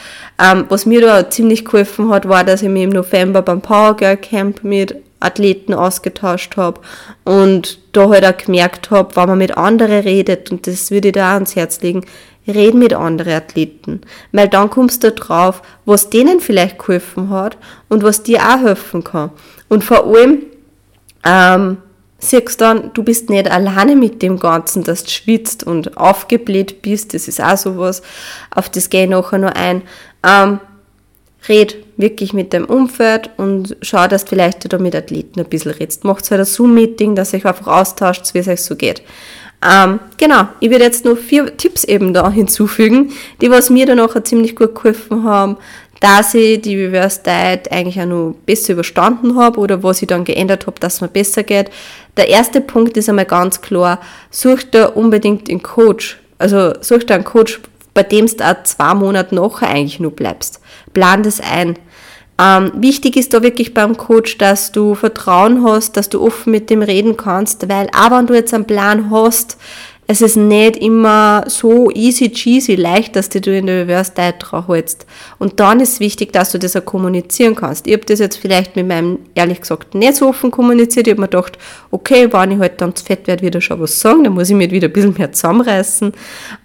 ähm, 0.43 0.65
was 0.69 0.87
mir 0.87 1.01
da 1.01 1.29
ziemlich 1.31 1.65
geholfen 1.65 2.11
hat, 2.11 2.29
war, 2.29 2.45
dass 2.45 2.63
ich 2.63 2.69
mich 2.69 2.85
im 2.85 2.91
November 2.91 3.43
beim 3.43 3.61
Power 3.61 3.97
Girl 3.97 4.17
Camp 4.17 4.65
mit 4.65 4.97
Athleten 5.21 5.75
ausgetauscht 5.75 6.57
habe 6.57 6.81
und 7.25 7.79
da 7.93 8.09
halt 8.09 8.25
auch 8.25 8.37
gemerkt 8.37 8.91
habe, 8.91 9.17
wenn 9.17 9.29
man 9.29 9.39
mit 9.39 9.57
anderen 9.57 10.01
redet, 10.01 10.51
und 10.51 10.67
das 10.67 10.91
würde 10.91 11.09
ich 11.09 11.15
da 11.15 11.35
ans 11.35 11.57
Herz 11.57 11.81
legen, 11.81 12.05
red 12.47 12.75
mit 12.75 12.95
anderen 12.95 13.33
Athleten, 13.33 14.03
weil 14.33 14.49
dann 14.49 14.71
kommst 14.71 15.03
du 15.05 15.13
drauf, 15.13 15.63
was 15.85 16.11
denen 16.11 16.41
vielleicht 16.41 16.79
geholfen 16.79 17.31
hat 17.31 17.57
und 17.89 18.03
was 18.03 18.23
dir 18.23 18.41
auch 18.41 18.61
helfen 18.61 19.03
kann. 19.03 19.31
Und 19.69 19.83
vor 19.83 20.07
allem, 20.07 20.43
ähm, 21.25 21.79
siehst 22.19 22.61
dann, 22.61 22.93
du 22.95 23.03
bist 23.03 23.31
nicht 23.31 23.51
alleine 23.51 23.97
mit 23.97 24.23
dem 24.23 24.39
Ganzen, 24.39 24.85
dass 24.85 25.05
du 25.05 25.11
schwitzt 25.11 25.65
und 25.65 25.97
aufgebläht 25.97 26.83
bist. 26.83 27.15
Das 27.15 27.29
ist 27.29 27.43
auch 27.43 27.57
sowas, 27.57 28.03
auf 28.51 28.69
das 28.69 28.91
gehe 28.91 29.05
ich 29.05 29.11
nachher 29.11 29.39
noch 29.39 29.53
ein. 29.53 29.83
Ähm, 30.27 30.61
red 31.49 31.77
wirklich 31.97 32.33
mit 32.33 32.53
dem 32.53 32.65
Umfeld 32.65 33.31
und 33.37 33.77
schau, 33.81 34.07
dass 34.09 34.25
du 34.25 34.31
vielleicht 34.31 34.73
da 34.73 34.79
mit 34.79 34.95
Athleten 34.95 35.41
ein 35.41 35.47
bisschen 35.47 35.73
redst. 35.73 36.05
Macht 36.05 36.31
halt 36.31 36.41
ein 36.41 36.47
Zoom-Meeting, 36.47 37.15
dass 37.15 37.33
ihr 37.33 37.39
euch 37.39 37.47
einfach 37.47 37.69
austauscht, 37.69 38.35
wie 38.35 38.39
es 38.39 38.49
euch 38.49 38.63
so 38.63 38.77
geht. 38.77 39.03
Ähm, 39.67 40.01
genau, 40.19 40.49
ich 40.61 40.71
werde 40.71 40.85
jetzt 40.85 41.05
noch 41.05 41.17
vier 41.17 41.57
Tipps 41.57 41.85
eben 41.85 42.13
da 42.13 42.31
hinzufügen, 42.31 43.13
die 43.41 43.51
was 43.51 43.71
mir 43.71 43.87
dann 43.87 44.01
auch 44.01 44.23
ziemlich 44.23 44.55
gut 44.55 44.75
geholfen 44.75 45.25
haben, 45.25 45.57
dass 46.01 46.35
ich 46.35 46.61
die 46.61 46.77
Reverse 46.83 47.21
Diet 47.25 47.73
eigentlich 47.73 48.01
auch 48.01 48.07
noch 48.07 48.35
besser 48.45 48.75
überstanden 48.75 49.37
habe 49.37 49.59
oder 49.61 49.83
was 49.83 50.03
ich 50.03 50.09
dann 50.09 50.25
geändert 50.25 50.67
habe, 50.67 50.79
dass 50.81 50.95
es 50.95 51.01
mir 51.01 51.09
besser 51.09 51.43
geht. 51.43 51.71
Der 52.17 52.29
erste 52.29 52.61
Punkt 52.61 52.97
ist 52.97 53.09
einmal 53.09 53.25
ganz 53.25 53.61
klar, 53.61 54.01
such 54.31 54.63
dir 54.65 54.97
unbedingt 54.97 55.49
einen 55.49 55.63
Coach. 55.63 56.19
Also 56.39 56.75
such 56.81 57.05
dir 57.05 57.15
einen 57.15 57.25
Coach, 57.25 57.61
bei 57.95 58.03
dem 58.03 58.27
du 58.27 58.45
auch 58.45 58.63
zwei 58.65 58.95
Monate 58.95 59.35
nachher 59.35 59.69
eigentlich 59.69 60.01
nur 60.01 60.11
bleibst. 60.11 60.61
Plan 60.93 61.23
das 61.23 61.41
ein. 61.41 61.79
Ähm, 62.39 62.73
wichtig 62.75 63.17
ist 63.17 63.33
da 63.33 63.43
wirklich 63.43 63.73
beim 63.73 63.97
Coach, 63.97 64.37
dass 64.37 64.71
du 64.71 64.95
Vertrauen 64.95 65.65
hast, 65.65 65.97
dass 65.97 66.11
du 66.11 66.23
offen 66.23 66.51
mit 66.51 66.69
dem 66.69 66.83
reden 66.83 67.17
kannst, 67.17 67.69
weil 67.71 67.89
auch 67.97 68.11
wenn 68.11 68.27
du 68.27 68.35
jetzt 68.35 68.53
einen 68.53 68.67
Plan 68.67 69.11
hast, 69.11 69.57
es 70.09 70.21
ist 70.21 70.37
nicht 70.37 70.77
immer 70.77 71.45
so 71.49 71.91
easy 71.91 72.31
cheesy 72.31 72.77
leicht, 72.77 73.17
dass 73.17 73.29
du 73.29 73.39
in 73.57 73.67
der 73.67 73.83
Reverse 73.83 74.13
Diet 74.17 74.37
drauf 74.39 74.69
hältst. 74.69 75.05
Und 75.39 75.59
dann 75.59 75.81
ist 75.81 75.99
wichtig, 75.99 76.33
dass 76.33 76.53
du 76.53 76.59
das 76.59 76.77
auch 76.77 76.85
kommunizieren 76.85 77.57
kannst. 77.57 77.89
Ich 77.89 77.93
habe 77.93 78.05
das 78.05 78.21
jetzt 78.21 78.37
vielleicht 78.37 78.77
mit 78.77 78.87
meinem, 78.87 79.19
ehrlich 79.35 79.61
gesagt, 79.61 79.97
nicht 79.97 80.15
so 80.15 80.29
offen 80.29 80.53
kommuniziert. 80.53 81.09
Ich 81.09 81.13
habe 81.15 81.23
mir 81.23 81.29
gedacht, 81.29 81.59
okay, 81.91 82.33
wenn 82.33 82.53
ich 82.53 82.59
halt 82.59 82.81
dann 82.81 82.95
zu 82.95 83.05
fett 83.05 83.27
werde, 83.27 83.45
wieder 83.45 83.61
schon 83.61 83.81
was 83.81 83.99
sagen, 83.99 84.23
dann 84.23 84.35
muss 84.35 84.49
ich 84.49 84.55
mich 84.55 84.71
wieder 84.71 84.87
ein 84.87 84.93
bisschen 84.93 85.15
mehr 85.19 85.33
zusammenreißen. 85.33 86.13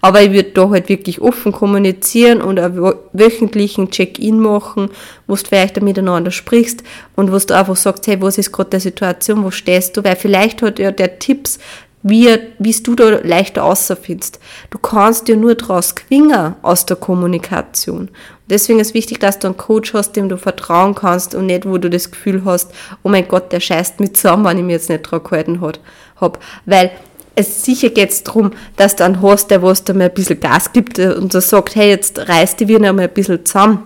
Aber 0.00 0.22
ich 0.22 0.30
würde 0.32 0.50
da 0.50 0.70
halt 0.70 0.88
wirklich 0.88 1.20
offen 1.20 1.50
kommunizieren 1.50 2.42
und 2.42 2.60
einen 2.60 2.94
wöchentlichen 3.12 3.90
Check-in 3.90 4.38
machen, 4.38 4.88
wo 5.26 5.34
du 5.34 5.42
vielleicht 5.42 5.82
miteinander 5.82 6.30
sprichst 6.30 6.84
und 7.16 7.32
wo 7.32 7.38
du 7.38 7.56
einfach 7.56 7.76
sagst, 7.76 8.06
hey, 8.06 8.20
was 8.20 8.38
ist 8.38 8.52
gerade 8.52 8.70
der 8.70 8.80
Situation, 8.80 9.42
wo 9.42 9.50
stehst 9.50 9.96
du? 9.96 10.04
Weil 10.04 10.14
vielleicht 10.14 10.62
hat 10.62 10.78
ja 10.78 10.92
der 10.92 11.18
Tipps 11.18 11.58
wie, 12.02 12.36
wie 12.58 12.72
du 12.82 12.94
da 12.94 13.20
leichter 13.22 13.64
außerfindest. 13.64 14.38
Du 14.70 14.78
kannst 14.78 15.28
dir 15.28 15.36
nur 15.36 15.54
daraus 15.54 15.94
gewinnen 15.94 16.54
aus 16.62 16.86
der 16.86 16.96
Kommunikation. 16.96 18.10
Deswegen 18.48 18.80
ist 18.80 18.94
wichtig, 18.94 19.20
dass 19.20 19.38
du 19.38 19.46
einen 19.46 19.56
Coach 19.56 19.94
hast, 19.94 20.12
dem 20.12 20.28
du 20.28 20.36
vertrauen 20.36 20.94
kannst 20.94 21.34
und 21.34 21.46
nicht, 21.46 21.66
wo 21.66 21.78
du 21.78 21.88
das 21.88 22.10
Gefühl 22.10 22.42
hast, 22.44 22.72
oh 23.02 23.08
mein 23.08 23.28
Gott, 23.28 23.52
der 23.52 23.60
scheißt 23.60 24.00
mit 24.00 24.16
zusammen, 24.16 24.44
wenn 24.44 24.58
ich 24.58 24.64
mir 24.64 24.72
jetzt 24.72 24.90
nicht 24.90 25.02
dran 25.02 25.22
gehalten 25.22 25.60
habe. 25.60 26.38
Weil 26.66 26.90
es 27.34 27.64
sicher 27.64 27.88
geht 27.88 28.10
es 28.10 28.24
darum, 28.24 28.50
dass 28.76 28.96
du 28.96 29.04
einen 29.04 29.22
hast, 29.22 29.50
der 29.50 29.62
was 29.62 29.84
da 29.84 29.94
mal 29.94 30.04
ein 30.04 30.14
bisschen 30.14 30.40
Gas 30.40 30.72
gibt 30.72 30.98
und 30.98 31.32
so 31.32 31.40
sagt, 31.40 31.76
hey, 31.76 31.88
jetzt 31.88 32.28
reißt 32.28 32.60
die 32.60 32.68
wieder 32.68 32.92
mal 32.92 33.02
ein 33.02 33.14
bisschen 33.14 33.44
zusammen. 33.44 33.84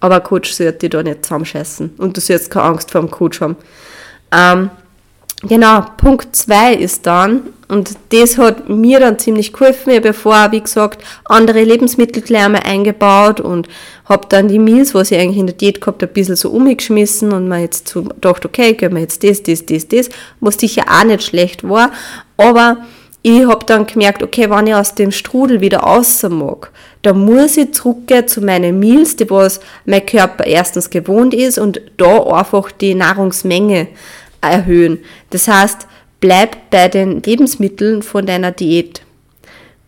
Aber 0.00 0.16
ein 0.16 0.22
Coach 0.22 0.52
sollte 0.52 0.78
dich 0.78 0.90
da 0.90 1.02
nicht 1.02 1.24
zusammenscheißen 1.24 1.94
und 1.98 2.16
du 2.16 2.20
sollst 2.20 2.50
keine 2.50 2.66
Angst 2.66 2.90
vor 2.90 3.00
dem 3.00 3.10
Coach 3.10 3.40
haben. 3.40 3.56
Ähm, 4.32 4.70
Genau, 5.42 5.84
Punkt 5.96 6.34
2 6.34 6.74
ist 6.74 7.06
dann, 7.06 7.42
und 7.68 7.96
das 8.08 8.38
hat 8.38 8.68
mir 8.68 8.98
dann 8.98 9.18
ziemlich 9.18 9.52
geholfen. 9.52 9.90
Ich 9.90 9.96
habe 9.98 10.08
ja 10.08 10.12
vorher, 10.12 10.50
wie 10.52 10.60
gesagt, 10.60 11.04
andere 11.26 11.62
Lebensmittel 11.62 12.22
gleich 12.22 12.46
einmal 12.46 12.62
eingebaut 12.64 13.40
und 13.40 13.68
habe 14.06 14.26
dann 14.28 14.48
die 14.48 14.58
Meals, 14.58 14.94
was 14.94 15.12
ich 15.12 15.18
eigentlich 15.18 15.38
in 15.38 15.46
der 15.46 15.54
Diät 15.54 15.80
gehabt 15.80 16.02
ein 16.02 16.08
bisschen 16.08 16.34
so 16.34 16.50
umgeschmissen 16.50 17.32
und 17.32 17.46
mir 17.46 17.60
jetzt 17.60 17.88
so 17.88 18.02
gedacht, 18.02 18.44
okay, 18.46 18.74
können 18.74 18.94
wir 18.94 19.02
jetzt 19.02 19.22
das, 19.22 19.42
das, 19.42 19.64
das, 19.64 19.86
das, 19.86 20.08
was 20.40 20.56
sicher 20.56 20.86
auch 20.88 21.04
nicht 21.04 21.22
schlecht 21.22 21.62
war, 21.68 21.92
aber 22.36 22.78
ich 23.22 23.46
habe 23.46 23.66
dann 23.66 23.86
gemerkt, 23.86 24.22
okay, 24.22 24.48
wenn 24.48 24.66
ich 24.66 24.74
aus 24.74 24.94
dem 24.94 25.10
Strudel 25.10 25.60
wieder 25.60 25.80
raus 25.80 26.22
mag, 26.22 26.70
dann 27.02 27.24
muss 27.24 27.56
ich 27.56 27.74
zurückgehen 27.74 28.26
zu 28.26 28.40
meinen 28.40 28.78
Meals, 28.78 29.16
die 29.16 29.28
was 29.28 29.60
mein 29.84 30.06
Körper 30.06 30.46
erstens 30.46 30.88
gewohnt 30.88 31.34
ist 31.34 31.58
und 31.58 31.80
da 31.96 32.22
einfach 32.22 32.72
die 32.72 32.94
Nahrungsmenge 32.94 33.88
erhöhen. 34.40 34.98
Das 35.30 35.48
heißt, 35.48 35.86
bleib 36.20 36.70
bei 36.70 36.88
den 36.88 37.22
Lebensmitteln 37.22 38.02
von 38.02 38.26
deiner 38.26 38.52
Diät. 38.52 39.02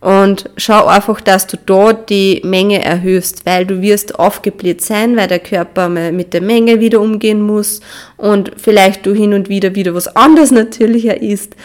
Und 0.01 0.49
schau 0.57 0.87
einfach, 0.87 1.21
dass 1.21 1.45
du 1.45 1.57
dort 1.63 2.09
die 2.09 2.41
Menge 2.43 2.83
erhöhst, 2.83 3.45
weil 3.45 3.67
du 3.67 3.83
wirst 3.83 4.17
aufgebläht 4.17 4.81
sein, 4.81 5.15
weil 5.15 5.27
der 5.27 5.37
Körper 5.37 5.89
mit 5.89 6.33
der 6.33 6.41
Menge 6.41 6.79
wieder 6.79 6.99
umgehen 6.99 7.39
muss 7.39 7.81
und 8.17 8.51
vielleicht 8.57 9.05
du 9.05 9.13
hin 9.13 9.35
und 9.35 9.47
wieder 9.47 9.75
wieder 9.75 9.93
was 9.93 10.15
anderes 10.15 10.49
natürlicher 10.51 11.21
isst. 11.21 11.55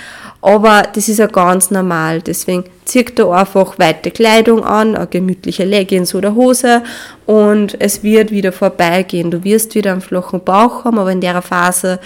Aber 0.42 0.82
das 0.94 1.08
ist 1.08 1.18
ja 1.18 1.28
ganz 1.28 1.70
normal. 1.70 2.20
Deswegen 2.20 2.64
zieh 2.84 3.06
da 3.06 3.30
einfach 3.30 3.78
weite 3.78 4.10
Kleidung 4.10 4.62
an, 4.62 4.94
eine 4.94 5.06
gemütliche 5.06 5.64
Leggings 5.64 6.14
oder 6.14 6.34
Hose 6.34 6.82
und 7.24 7.80
es 7.80 8.02
wird 8.02 8.30
wieder 8.30 8.52
vorbeigehen. 8.52 9.30
Du 9.30 9.44
wirst 9.44 9.74
wieder 9.74 9.92
einen 9.92 10.02
flachen 10.02 10.44
Bauch 10.44 10.84
haben, 10.84 10.98
aber 10.98 11.10
in 11.10 11.22
der 11.22 11.40
Phase 11.40 12.00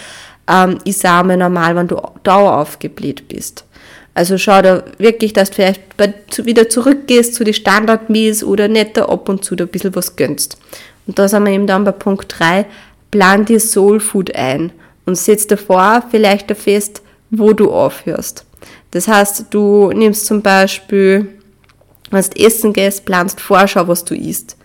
ähm, 0.49 0.79
ist 0.85 1.05
auch 1.07 1.23
mal 1.23 1.37
normal, 1.37 1.77
wenn 1.77 1.89
du 1.89 2.01
daueraufgebläht 2.23 3.29
bist. 3.29 3.65
Also 4.15 4.39
schau 4.39 4.61
da 4.61 4.83
wirklich, 4.99 5.33
dass 5.33 5.51
du 5.51 5.57
vielleicht 5.57 5.97
bei, 5.97 6.13
wieder 6.45 6.69
zurückgehst 6.69 7.35
zu 7.35 7.45
den 7.45 7.55
Standard-Meals 7.55 8.43
oder 8.45 8.69
da 8.69 9.05
ab 9.07 9.29
und 9.29 9.45
zu 9.45 9.57
da 9.57 9.65
ein 9.65 9.69
bisschen 9.69 9.95
was 9.95 10.17
gönnst. 10.17 10.59
Und 11.07 11.19
da 11.19 11.29
sind 11.29 11.45
wir 11.45 11.53
eben 11.53 11.67
dann 11.67 11.85
bei 11.85 11.93
Punkt 11.93 12.35
3, 12.39 12.67
plan 13.11 13.45
dir 13.45 13.61
Soul 13.61 14.01
Food 14.01 14.35
ein 14.35 14.73
und 15.07 15.17
setz 15.17 15.47
davor 15.47 16.05
vielleicht 16.11 16.51
fest, 16.57 17.03
wo 17.31 17.53
du 17.53 17.71
aufhörst. 17.71 18.45
Das 18.91 19.09
heißt, 19.09 19.47
du 19.51 19.91
nimmst 19.93 20.27
zum 20.27 20.43
Beispiel, 20.43 21.29
wenn 22.11 22.25
du 22.25 22.45
essen 22.45 22.73
gehst, 22.73 23.05
planst 23.05 23.41
Vorschau, 23.41 23.87
was 23.89 24.05
du 24.05 24.15
isst. 24.15 24.57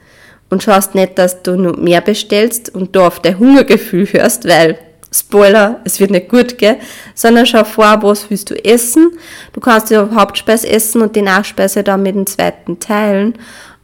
Und 0.50 0.64
schaust 0.64 0.96
nicht, 0.96 1.18
dass 1.18 1.42
du 1.44 1.56
nur 1.56 1.78
mehr 1.78 2.02
bestellst 2.02 2.74
und 2.74 2.96
da 2.96 3.08
auf 3.08 3.20
dein 3.20 3.40
Hungergefühl 3.40 4.06
hörst, 4.06 4.48
weil 4.48 4.78
Spoiler, 5.18 5.80
es 5.86 6.00
wird 6.00 6.12
nicht 6.12 6.28
gut, 6.28 6.58
gell? 6.58 6.78
Sondern 7.14 7.46
schau 7.46 7.64
vor, 7.64 8.02
was 8.02 8.30
willst 8.30 8.50
du 8.50 8.66
essen. 8.66 9.12
Du 9.54 9.62
kannst 9.62 9.90
die 9.90 9.96
Hauptspeise 9.96 10.68
essen 10.68 11.02
und 11.02 11.16
die 11.16 11.22
Nachspeise 11.22 11.84
dann 11.84 12.04
mit 12.04 12.16
dem 12.16 12.26
zweiten 12.26 12.80
teilen. 12.80 13.36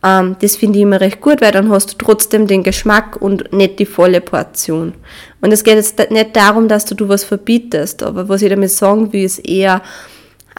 Ähm, 0.04 0.36
das 0.42 0.58
finde 0.58 0.80
ich 0.80 0.84
immer 0.84 1.00
recht 1.00 1.22
gut, 1.22 1.42
weil 1.42 1.52
dann 1.52 1.70
hast 1.70 1.94
du 1.94 1.98
trotzdem 1.98 2.48
den 2.48 2.64
Geschmack 2.64 3.16
und 3.22 3.54
nicht 3.54 3.80
die 3.80 3.86
volle 3.86 4.20
Portion. 4.20 4.94
Und 5.40 5.54
es 5.54 5.64
geht 5.64 5.76
jetzt 5.76 6.00
nicht 6.10 6.36
darum, 6.36 6.68
dass 6.68 6.86
du, 6.86 6.96
du 6.96 7.08
was 7.08 7.24
verbietest, 7.24 8.04
aber 8.04 8.28
was 8.28 8.42
ich 8.42 8.50
damit 8.50 8.72
sagen 8.72 9.14
will, 9.14 9.24
ist 9.24 9.40
eher, 9.40 9.82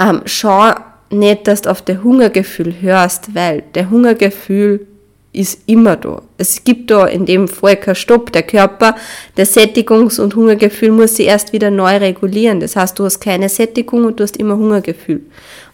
ähm, 0.00 0.22
schau 0.24 0.72
nicht, 1.10 1.46
dass 1.48 1.62
du 1.62 1.70
auf 1.70 1.82
der 1.82 2.02
Hungergefühl 2.02 2.80
hörst, 2.80 3.34
weil 3.34 3.62
der 3.74 3.90
Hungergefühl 3.90 4.86
ist 5.32 5.60
immer 5.66 5.96
da. 5.96 6.22
Es 6.36 6.62
gibt 6.62 6.90
da 6.90 7.06
in 7.06 7.24
dem 7.24 7.48
Fall 7.48 7.76
keinen 7.76 7.94
Stopp. 7.94 8.32
Der 8.32 8.42
Körper, 8.42 8.96
der 9.36 9.46
Sättigungs- 9.46 10.20
und 10.20 10.34
Hungergefühl 10.36 10.92
muss 10.92 11.16
sich 11.16 11.26
erst 11.26 11.52
wieder 11.52 11.70
neu 11.70 11.96
regulieren. 11.96 12.60
Das 12.60 12.76
heißt, 12.76 12.98
du 12.98 13.04
hast 13.04 13.20
keine 13.20 13.48
Sättigung 13.48 14.04
und 14.04 14.20
du 14.20 14.24
hast 14.24 14.36
immer 14.36 14.56
Hungergefühl. 14.56 15.22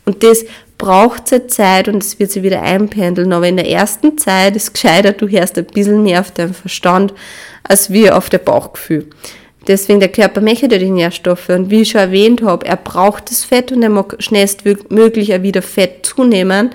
Und 0.05 0.23
das 0.23 0.45
braucht 0.79 1.27
seine 1.27 1.49
Zeit 1.49 1.89
und 1.89 2.05
es 2.05 2.21
wird 2.21 2.31
sich 2.31 2.45
wieder 2.45 2.63
einpendeln. 2.63 3.33
Aber 3.33 3.49
in 3.49 3.57
der 3.57 3.69
ersten 3.69 4.17
Zeit 4.17 4.55
ist 4.55 4.75
gescheiter, 4.75 5.13
du 5.13 5.29
hörst 5.29 5.59
ein 5.59 5.67
bisschen 5.67 6.05
mehr 6.05 6.21
auf 6.21 6.31
deinen 6.31 6.55
Verstand 6.55 7.13
als 7.69 7.93
wir 7.93 8.17
auf 8.17 8.31
dein 8.31 8.43
Bauchgefühl. 8.43 9.07
Deswegen 9.67 10.01
der 10.01 10.09
Körper 10.09 10.41
möchte 10.41 10.69
die 10.69 10.91
Nährstoffe 10.91 11.51
und 11.51 11.71
wie 11.71 11.83
ich 11.83 11.91
schon 11.91 12.01
erwähnt 12.01 12.43
habe, 12.43 12.65
er 12.65 12.77
braucht 12.77 13.31
das 13.31 13.45
Fett 13.45 13.71
und 13.71 13.83
er 13.83 13.91
mag 13.91 14.17
schnellstmöglich 14.19 15.43
wieder 15.43 15.61
Fett 15.61 16.07
zunehmen 16.07 16.71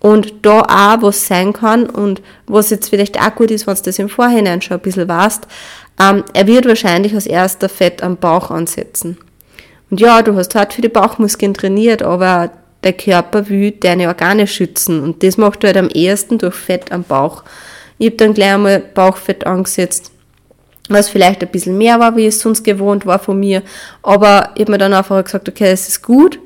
und 0.00 0.34
da 0.42 0.60
auch 0.60 1.02
was 1.02 1.26
sein 1.26 1.52
kann 1.52 1.88
und 1.88 2.22
was 2.46 2.70
jetzt 2.70 2.88
vielleicht 2.88 3.20
auch 3.20 3.34
gut 3.34 3.50
ist, 3.50 3.66
wenn 3.66 3.74
du 3.74 3.82
das 3.82 3.98
im 3.98 4.08
Vorhinein 4.08 4.62
schon 4.62 4.76
ein 4.76 4.82
bisschen 4.82 5.08
weißt, 5.08 5.46
ähm, 6.00 6.24
er 6.32 6.46
wird 6.46 6.66
wahrscheinlich 6.66 7.14
als 7.14 7.26
erster 7.26 7.68
Fett 7.68 8.02
am 8.02 8.16
Bauch 8.16 8.50
ansetzen. 8.50 9.16
Und 9.90 10.00
ja, 10.00 10.22
du 10.22 10.34
hast 10.34 10.54
hart 10.54 10.74
für 10.74 10.82
die 10.82 10.88
Bauchmuskeln 10.88 11.54
trainiert, 11.54 12.02
aber 12.02 12.50
der 12.84 12.92
Körper 12.92 13.48
will 13.48 13.72
deine 13.72 14.08
Organe 14.08 14.46
schützen 14.46 15.02
und 15.02 15.22
das 15.22 15.38
macht 15.38 15.62
du 15.62 15.66
halt 15.66 15.76
am 15.76 15.88
ehesten 15.88 16.38
durch 16.38 16.54
Fett 16.54 16.92
am 16.92 17.02
Bauch. 17.02 17.42
Ich 17.98 18.06
habe 18.06 18.16
dann 18.16 18.34
gleich 18.34 18.52
einmal 18.52 18.80
Bauchfett 18.80 19.46
angesetzt, 19.46 20.12
was 20.88 21.08
vielleicht 21.08 21.42
ein 21.42 21.50
bisschen 21.50 21.78
mehr 21.78 21.98
war, 21.98 22.16
wie 22.16 22.26
es 22.26 22.40
sonst 22.40 22.62
gewohnt 22.62 23.06
war 23.06 23.18
von 23.18 23.40
mir, 23.40 23.62
aber 24.02 24.50
ich 24.54 24.62
habe 24.62 24.72
mir 24.72 24.78
dann 24.78 24.92
einfach 24.92 25.24
gesagt, 25.24 25.48
okay, 25.48 25.70
es 25.70 25.88
ist 25.88 26.02
gut 26.02 26.38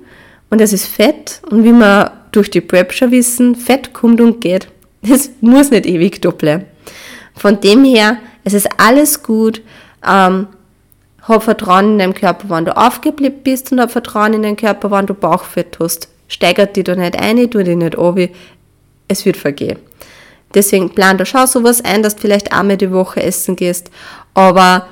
und 0.49 0.61
es 0.61 0.73
ist 0.73 0.87
Fett 0.87 1.43
und 1.51 1.65
wie 1.65 1.73
man 1.73 2.11
durch 2.33 2.51
die 2.51 2.61
Prep 2.61 2.93
schon 2.93 3.11
wissen, 3.11 3.55
Fett 3.55 3.93
kommt 3.93 4.21
und 4.21 4.41
geht. 4.41 4.69
Es 5.03 5.31
muss 5.41 5.71
nicht 5.71 5.87
ewig 5.87 6.21
doppeln. 6.21 6.65
Von 7.35 7.61
dem 7.61 7.85
her, 7.85 8.19
es 8.45 8.53
ist 8.53 8.69
alles 8.77 9.23
gut. 9.23 9.63
Ähm, 10.07 10.49
hab 11.23 11.43
Vertrauen 11.43 11.93
in 11.93 11.99
deinem 11.99 12.15
Körper, 12.15 12.45
wann 12.49 12.65
du 12.65 12.77
aufgeblieben 12.77 13.43
bist 13.43 13.73
und 13.73 13.81
hab 13.81 13.91
Vertrauen 13.91 14.35
in 14.35 14.43
deinem 14.43 14.57
Körper, 14.57 14.91
wann 14.91 15.07
du 15.07 15.15
Bauchfett 15.15 15.79
hast. 15.81 16.09
Steigert 16.29 16.77
dich 16.77 16.85
da 16.85 16.95
nicht 16.95 17.19
ein, 17.19 17.51
tu 17.51 17.63
dich 17.63 17.77
nicht 17.77 17.99
an, 17.99 18.29
es 19.09 19.25
wird 19.25 19.37
vergehen. 19.37 19.79
Deswegen 20.55 20.91
plan 20.91 21.19
da 21.19 21.25
schau 21.25 21.47
sowas 21.47 21.85
ein, 21.85 22.03
dass 22.03 22.17
du 22.17 22.23
vielleicht 22.23 22.53
einmal 22.53 22.77
die 22.77 22.91
Woche 22.91 23.23
essen 23.23 23.57
gehst, 23.57 23.91
aber 24.35 24.87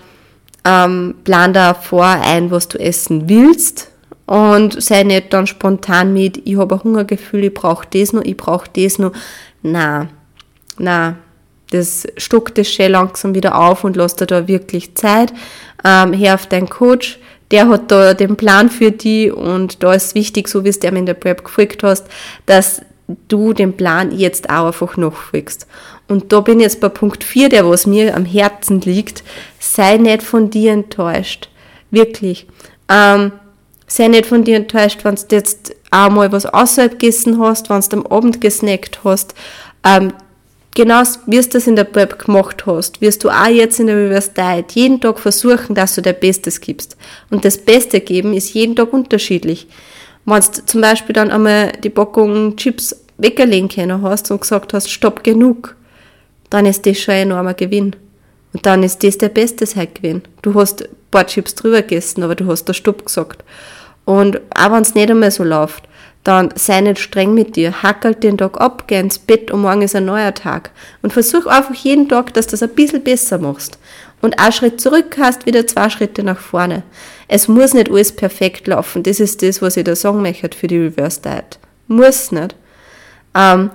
ähm, 0.65 1.17
plan 1.25 1.53
da 1.53 1.75
vor 1.75 2.05
ein, 2.05 2.51
was 2.51 2.69
du 2.69 2.79
essen 2.79 3.29
willst 3.29 3.91
und 4.29 4.83
sei 4.83 5.05
nicht 5.05 5.33
dann 5.33 5.47
spontan 5.47 6.13
mit, 6.13 6.47
ich 6.47 6.59
habe 6.59 6.75
ein 6.75 6.85
Hungergefühl, 6.85 7.45
ich 7.45 7.55
brauche 7.55 7.87
das 7.91 8.13
noch, 8.13 8.21
ich 8.21 8.37
brauche 8.37 8.69
das 8.77 8.99
noch. 8.99 9.13
Na, 9.63 10.09
na, 10.77 11.17
das 11.71 12.07
stockt 12.19 12.59
das 12.59 12.71
schon 12.71 12.93
langsam 12.93 13.35
wieder 13.35 13.59
auf 13.59 13.85
und 13.85 13.97
lässt 13.97 14.21
dir 14.21 14.27
da 14.27 14.47
wirklich 14.47 14.95
Zeit. 14.97 15.33
Ähm, 15.83 16.13
hör 16.13 16.35
auf 16.35 16.47
deinen 16.47 16.69
Coach, 16.69 17.19
der 17.51 17.71
hat 17.71 17.91
da 17.91 18.13
den 18.13 18.37
Plan 18.37 18.69
für 18.69 18.91
dich 18.91 19.33
und 19.33 19.83
da 19.83 19.95
ist 19.95 20.15
wichtig, 20.15 20.49
so 20.49 20.63
wie 20.63 20.69
es 20.69 20.79
dir 20.79 20.93
in 20.93 21.07
der 21.07 21.15
Prep 21.15 21.43
gefolgt 21.43 21.83
hast, 21.83 22.07
dass 22.45 22.83
du 23.29 23.55
den 23.55 23.79
Plan 23.79 24.13
jetzt 24.13 24.51
auch 24.51 24.67
einfach 24.67 24.99
nachfolgst. 24.99 25.67
Und 26.07 26.35
da 26.35 26.41
bin 26.41 26.59
ich 26.61 26.65
jetzt 26.65 26.83
bei 26.83 26.91
Punkt 26.91 27.25
4, 27.25 27.49
der 27.49 27.67
was 27.67 27.87
mir 27.87 28.15
am 28.15 28.27
Herzen 28.27 28.83
liegt. 28.83 29.25
Sei 29.59 29.97
nicht 29.97 30.23
von 30.23 30.51
dir 30.51 30.73
enttäuscht. 30.73 31.49
Wirklich. 31.91 32.47
Ähm, 32.91 33.33
sei 33.89 34.09
nicht 34.09 34.27
von 34.27 34.45
dir 34.45 34.57
enttäuscht, 34.57 35.05
wenn 35.05 35.17
du 35.17 35.35
jetzt 35.35 35.75
einmal 35.91 36.31
was 36.31 36.47
außerhalb 36.47 36.93
gegessen 36.93 37.41
hast, 37.41 37.71
wenn 37.71 37.81
du 37.81 37.97
am 37.97 38.07
Abend 38.07 38.41
gesnackt 38.41 39.01
hast. 39.03 39.35
Ähm, 39.85 40.13
genau 40.75 41.03
wie 41.27 41.41
du 41.41 41.49
das 41.49 41.67
in 41.67 41.77
der 41.77 41.85
Prep 41.85 42.25
gemacht 42.25 42.67
hast, 42.67 43.01
wirst 43.01 43.25
du 43.25 43.31
auch 43.31 43.49
jetzt 43.49 43.81
in 43.81 43.87
der 43.89 44.21
Diet 44.21 44.73
jeden 44.73 45.01
Tag 45.01 45.19
versuchen, 45.19 45.75
dass 45.75 45.95
du 45.95 46.03
dein 46.03 46.21
Bestes 46.21 46.61
gibst. 46.61 46.97
Und 47.31 47.45
das 47.45 47.59
Beste 47.59 48.01
geben 48.01 48.35
ist 48.35 48.55
jeden 48.55 48.77
Tag 48.77 48.93
unterschiedlich. 48.93 49.67
Wenn 50.25 50.41
du 50.41 50.67
zum 50.67 50.81
Beispiel 50.81 51.15
dann 51.15 51.31
einmal 51.31 51.73
die 51.83 51.91
Packung 51.91 52.57
Chips 52.57 52.95
weggelegen 53.17 53.69
können 53.69 54.03
hast 54.03 54.31
und 54.31 54.43
gesagt 54.43 54.75
hast, 54.75 54.91
stopp 54.91 55.25
genug, 55.25 55.75
dann 56.51 56.67
ist 56.67 56.87
das 56.87 56.99
schon 56.99 57.15
ein 57.15 57.23
enormer 57.23 57.55
Gewinn. 57.55 57.97
Und 58.53 58.65
dann 58.65 58.83
ist 58.83 59.03
das 59.03 59.19
der 59.19 59.29
beste 59.29 59.67
Gewinn. 59.67 60.23
Du 60.43 60.55
hast 60.55 60.83
ein 60.83 60.89
paar 61.11 61.27
Chips 61.27 61.55
drüber 61.55 61.83
gegessen, 61.83 62.23
aber 62.23 62.35
du 62.35 62.47
hast 62.47 62.65
da 62.65 62.75
Stopp 62.75 63.05
gesagt. 63.07 63.43
Und 64.09 64.41
auch 64.59 64.73
wenn 64.73 64.81
es 64.81 64.95
nicht 64.95 65.11
einmal 65.11 65.31
so 65.31 65.45
läuft, 65.45 65.87
dann 66.25 66.49
sei 66.55 66.81
nicht 66.81 66.99
streng 66.99 67.35
mit 67.35 67.57
dir. 67.57 67.83
Hackelt 67.83 68.23
den 68.23 68.39
Tag 68.39 68.59
ab, 68.59 68.85
geh 68.87 68.99
ins 68.99 69.19
Bett 69.19 69.51
und 69.51 69.61
morgen 69.61 69.83
ist 69.83 69.95
ein 69.95 70.07
neuer 70.07 70.33
Tag. 70.33 70.71
Und 71.03 71.13
versuch 71.13 71.45
einfach 71.45 71.75
jeden 71.75 72.09
Tag, 72.09 72.33
dass 72.33 72.47
du 72.47 72.53
das 72.53 72.63
ein 72.63 72.71
bisschen 72.75 73.05
besser 73.05 73.37
machst. 73.37 73.79
Und 74.23 74.39
ein 74.39 74.51
Schritt 74.51 74.81
zurück 74.81 75.17
hast, 75.21 75.45
wieder 75.45 75.67
zwei 75.67 75.91
Schritte 75.91 76.23
nach 76.23 76.39
vorne. 76.39 76.85
Es 77.29 77.49
muss 77.49 77.75
nicht 77.75 77.91
alles 77.91 78.17
perfekt 78.17 78.67
laufen. 78.67 79.03
Das 79.03 79.21
ist 79.21 79.43
das, 79.43 79.61
was 79.61 79.77
ich 79.77 79.85
da 79.85 79.95
sagen 79.95 80.23
möchte 80.23 80.57
für 80.57 80.69
die 80.69 80.79
Reverse 80.79 81.21
Diet. 81.21 81.59
Muss 81.87 82.33
nicht. 82.33 82.57
Ähm, 83.35 83.69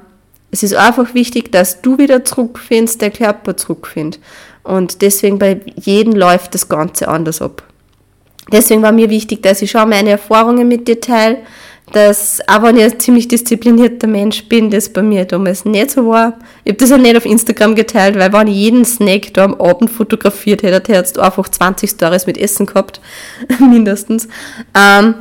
Es 0.49 0.63
ist 0.63 0.73
einfach 0.73 1.13
wichtig, 1.13 1.51
dass 1.51 1.83
du 1.83 1.99
wieder 1.99 2.25
zurückfindest, 2.25 3.01
der 3.01 3.11
Körper 3.11 3.55
zurückfindet. 3.55 4.19
Und 4.63 5.03
deswegen 5.03 5.37
bei 5.37 5.61
jedem 5.75 6.13
läuft 6.13 6.55
das 6.55 6.69
Ganze 6.69 7.07
anders 7.07 7.39
ab. 7.39 7.61
Deswegen 8.51 8.81
war 8.81 8.91
mir 8.91 9.09
wichtig, 9.09 9.41
dass 9.41 9.61
ich 9.61 9.71
schon 9.71 9.89
meine 9.89 10.11
Erfahrungen 10.11 10.67
mit 10.67 10.87
dir 10.87 10.99
teile, 10.99 11.37
dass, 11.91 12.39
auch 12.47 12.63
wenn 12.63 12.77
ich 12.77 12.83
ein 12.83 12.99
ziemlich 12.99 13.27
disziplinierter 13.27 14.07
Mensch 14.07 14.47
bin, 14.49 14.69
das 14.69 14.89
bei 14.89 15.01
mir 15.01 15.25
damals 15.25 15.65
nicht 15.65 15.91
so 15.91 16.07
war. 16.07 16.39
Ich 16.63 16.71
habe 16.71 16.79
das 16.79 16.91
auch 16.91 16.97
nicht 16.97 17.15
auf 17.15 17.25
Instagram 17.25 17.75
geteilt, 17.75 18.17
weil 18.17 18.31
wenn 18.33 18.47
ich 18.47 18.55
jeden 18.55 18.85
Snack 18.85 19.33
da 19.33 19.45
am 19.45 19.55
Abend 19.55 19.89
fotografiert 19.89 20.63
hätte, 20.63 20.75
hätte 20.75 20.93
jetzt 20.93 21.19
einfach 21.19 21.47
20 21.47 21.89
Stories 21.89 22.25
mit 22.25 22.37
Essen 22.37 22.65
gehabt, 22.65 23.01
mindestens. 23.59 24.27
Ähm, 24.75 25.15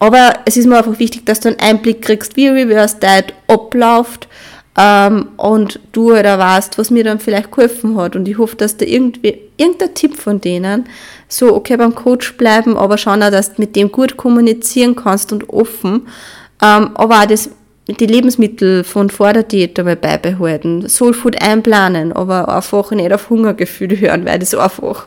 aber 0.00 0.34
es 0.44 0.56
ist 0.56 0.66
mir 0.66 0.78
einfach 0.78 0.98
wichtig, 0.98 1.24
dass 1.24 1.40
du 1.40 1.48
einen 1.48 1.60
Einblick 1.60 2.02
kriegst, 2.02 2.36
wie 2.36 2.48
Reverse 2.48 2.96
Diet 3.00 3.34
abläuft 3.48 4.28
ähm, 4.80 5.28
und 5.36 5.80
du 5.90 6.12
auch 6.12 6.38
weißt, 6.38 6.78
was 6.78 6.90
mir 6.90 7.02
dann 7.02 7.18
vielleicht 7.18 7.50
geholfen 7.50 7.96
hat. 7.96 8.14
Und 8.14 8.28
ich 8.28 8.38
hoffe, 8.38 8.54
dass 8.54 8.76
da 8.76 8.86
irgendwie 8.86 9.36
irgendein 9.56 9.94
Tipp 9.94 10.16
von 10.16 10.40
denen 10.40 10.88
so, 11.26 11.54
okay, 11.54 11.76
beim 11.76 11.96
Coach 11.96 12.36
bleiben, 12.36 12.78
aber 12.78 12.96
schauen 12.96 13.22
auch, 13.22 13.30
dass 13.30 13.54
du 13.54 13.60
mit 13.60 13.74
dem 13.74 13.90
gut 13.90 14.16
kommunizieren 14.16 14.94
kannst 14.94 15.32
und 15.32 15.48
offen, 15.50 16.06
ähm, 16.62 16.90
aber 16.94 17.20
auch 17.20 17.26
das, 17.26 17.50
die 17.88 18.06
Lebensmittel 18.06 18.84
von 18.84 19.10
vor 19.10 19.32
der 19.32 19.42
Diät 19.42 19.76
dabei 19.76 19.96
beibehalten, 19.96 20.88
Soul 20.88 21.12
Food 21.12 21.42
einplanen, 21.42 22.12
aber 22.12 22.48
einfach 22.48 22.92
nicht 22.92 23.12
auf 23.12 23.30
Hungergefühle 23.30 23.98
hören, 23.98 24.26
weil 24.26 24.38
das 24.38 24.54
einfach 24.54 25.06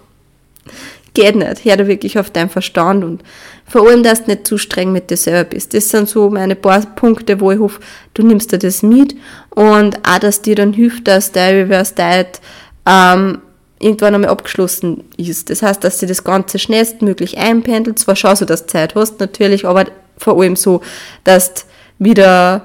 geht 1.13 1.35
nicht. 1.35 1.65
Hör 1.65 1.77
da 1.77 1.87
wirklich 1.87 2.17
auf 2.17 2.29
deinen 2.29 2.49
Verstand 2.49 3.03
und 3.03 3.23
vor 3.65 3.87
allem, 3.87 4.03
dass 4.03 4.25
du 4.25 4.31
nicht 4.31 4.47
zu 4.47 4.57
streng 4.57 4.91
mit 4.91 5.09
dir 5.09 5.17
selber 5.17 5.49
bist. 5.49 5.73
Das 5.73 5.89
sind 5.89 6.09
so 6.09 6.29
meine 6.29 6.55
paar 6.55 6.81
Punkte, 6.81 7.39
wo 7.39 7.51
ich 7.51 7.59
hoffe, 7.59 7.79
du 8.13 8.23
nimmst 8.23 8.51
dir 8.51 8.59
das 8.59 8.83
mit 8.83 9.15
und 9.49 9.97
auch, 10.07 10.19
dass 10.19 10.41
dir 10.41 10.55
dann 10.55 10.73
hilft, 10.73 11.07
dass 11.07 11.31
dein 11.31 11.55
Reverse 11.55 11.95
Diet 11.95 12.41
ähm, 12.85 13.39
irgendwann 13.79 14.15
einmal 14.15 14.29
abgeschlossen 14.29 15.03
ist. 15.17 15.49
Das 15.49 15.61
heißt, 15.61 15.83
dass 15.83 15.99
sie 15.99 16.05
das 16.05 16.23
Ganze 16.23 16.59
schnellstmöglich 16.59 17.37
einpendelt. 17.37 17.99
Zwar 17.99 18.15
schon 18.15 18.35
so, 18.35 18.45
dass 18.45 18.65
du 18.65 18.71
Zeit 18.71 18.95
hast 18.95 19.19
natürlich, 19.19 19.65
aber 19.65 19.85
vor 20.17 20.39
allem 20.39 20.55
so, 20.55 20.81
dass 21.23 21.53
du 21.53 21.61
wieder 21.99 22.63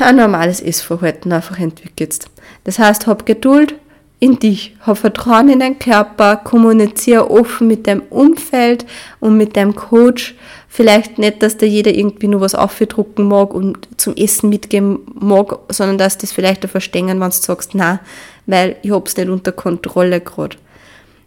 ein 0.00 0.16
normales 0.16 0.60
Essverhalten 0.60 1.32
einfach 1.32 1.58
entwickelst. 1.58 2.28
Das 2.64 2.78
heißt, 2.78 3.06
hab 3.06 3.26
Geduld 3.26 3.74
in 4.22 4.38
dich, 4.38 4.76
hab 4.82 4.98
Vertrauen 4.98 5.48
in 5.48 5.58
deinen 5.58 5.80
Körper, 5.80 6.36
kommuniziere 6.36 7.28
offen 7.28 7.66
mit 7.66 7.88
deinem 7.88 8.02
Umfeld 8.02 8.86
und 9.18 9.36
mit 9.36 9.56
deinem 9.56 9.74
Coach. 9.74 10.36
Vielleicht 10.68 11.18
nicht, 11.18 11.42
dass 11.42 11.56
da 11.56 11.66
jeder 11.66 11.92
irgendwie 11.92 12.28
nur 12.28 12.40
was 12.40 12.54
aufdrucken 12.54 13.26
mag 13.26 13.52
und 13.52 13.88
zum 13.96 14.14
Essen 14.14 14.48
mitgeben 14.48 15.00
mag, 15.12 15.58
sondern 15.70 15.98
dass 15.98 16.18
das 16.18 16.30
vielleicht 16.30 16.64
auch 16.64 16.70
verstehen, 16.70 17.08
wenn 17.08 17.18
du 17.18 17.30
sagst, 17.32 17.72
na, 17.74 17.98
weil 18.46 18.76
ich 18.82 18.92
hab's 18.92 19.16
nicht 19.16 19.28
unter 19.28 19.50
Kontrolle 19.50 20.20
gerade. 20.20 20.56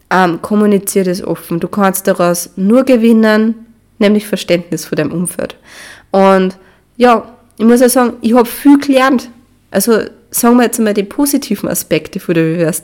Ähm, 0.10 0.42
kommuniziere 0.42 1.04
das 1.04 1.22
offen. 1.22 1.60
Du 1.60 1.68
kannst 1.68 2.08
daraus 2.08 2.52
nur 2.56 2.86
gewinnen, 2.86 3.56
nämlich 4.00 4.26
Verständnis 4.26 4.86
für 4.86 4.96
deinem 4.96 5.12
Umfeld. 5.12 5.58
Und 6.12 6.58
ja, 6.96 7.28
ich 7.58 7.66
muss 7.66 7.82
ja 7.82 7.90
sagen, 7.90 8.14
ich 8.22 8.34
habe 8.34 8.46
viel 8.46 8.80
gelernt. 8.80 9.30
Also 9.70 10.00
sagen 10.36 10.58
wir 10.58 10.64
jetzt 10.64 10.80
mal 10.80 10.94
die 10.94 11.04
positiven 11.04 11.70
Aspekte 11.70 12.20
von 12.20 12.36
der 12.36 12.44
Reverse. 12.44 12.84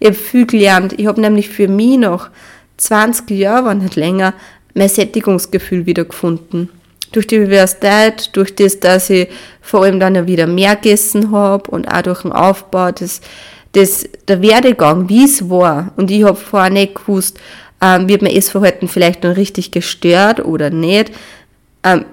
Ich 0.00 0.06
habe 0.06 0.14
viel 0.14 0.46
gelernt. 0.46 0.94
Ich 0.98 1.06
habe 1.06 1.20
nämlich 1.20 1.48
für 1.48 1.68
mich 1.68 1.98
noch 1.98 2.28
20 2.76 3.30
Jahre, 3.30 3.70
wenn 3.70 3.78
nicht 3.78 3.96
länger, 3.96 4.34
mein 4.74 4.88
Sättigungsgefühl 4.88 5.86
wiedergefunden. 5.86 6.68
Durch 7.12 7.26
die 7.26 7.36
Reverse 7.36 7.76
durch 8.32 8.54
das, 8.54 8.80
dass 8.80 9.08
ich 9.08 9.28
vor 9.62 9.84
allem 9.84 10.00
dann 10.00 10.26
wieder 10.26 10.46
mehr 10.46 10.76
gegessen 10.76 11.30
habe 11.30 11.70
und 11.70 11.86
auch 11.86 12.02
durch 12.02 12.22
den 12.22 12.32
Aufbau 12.32 12.90
des 12.90 13.20
das, 13.72 14.08
der 14.28 14.40
Werdegang, 14.40 15.08
wie 15.08 15.24
es 15.24 15.50
war, 15.50 15.92
und 15.96 16.10
ich 16.10 16.22
habe 16.22 16.36
vorher 16.36 16.70
nicht 16.70 16.94
gewusst, 16.94 17.40
ähm, 17.80 18.08
wird 18.08 18.22
mein 18.22 18.30
Essverhalten 18.30 18.86
vielleicht 18.86 19.24
dann 19.24 19.32
richtig 19.32 19.72
gestört 19.72 20.44
oder 20.44 20.70
nicht. 20.70 21.10
Ähm, 21.82 22.04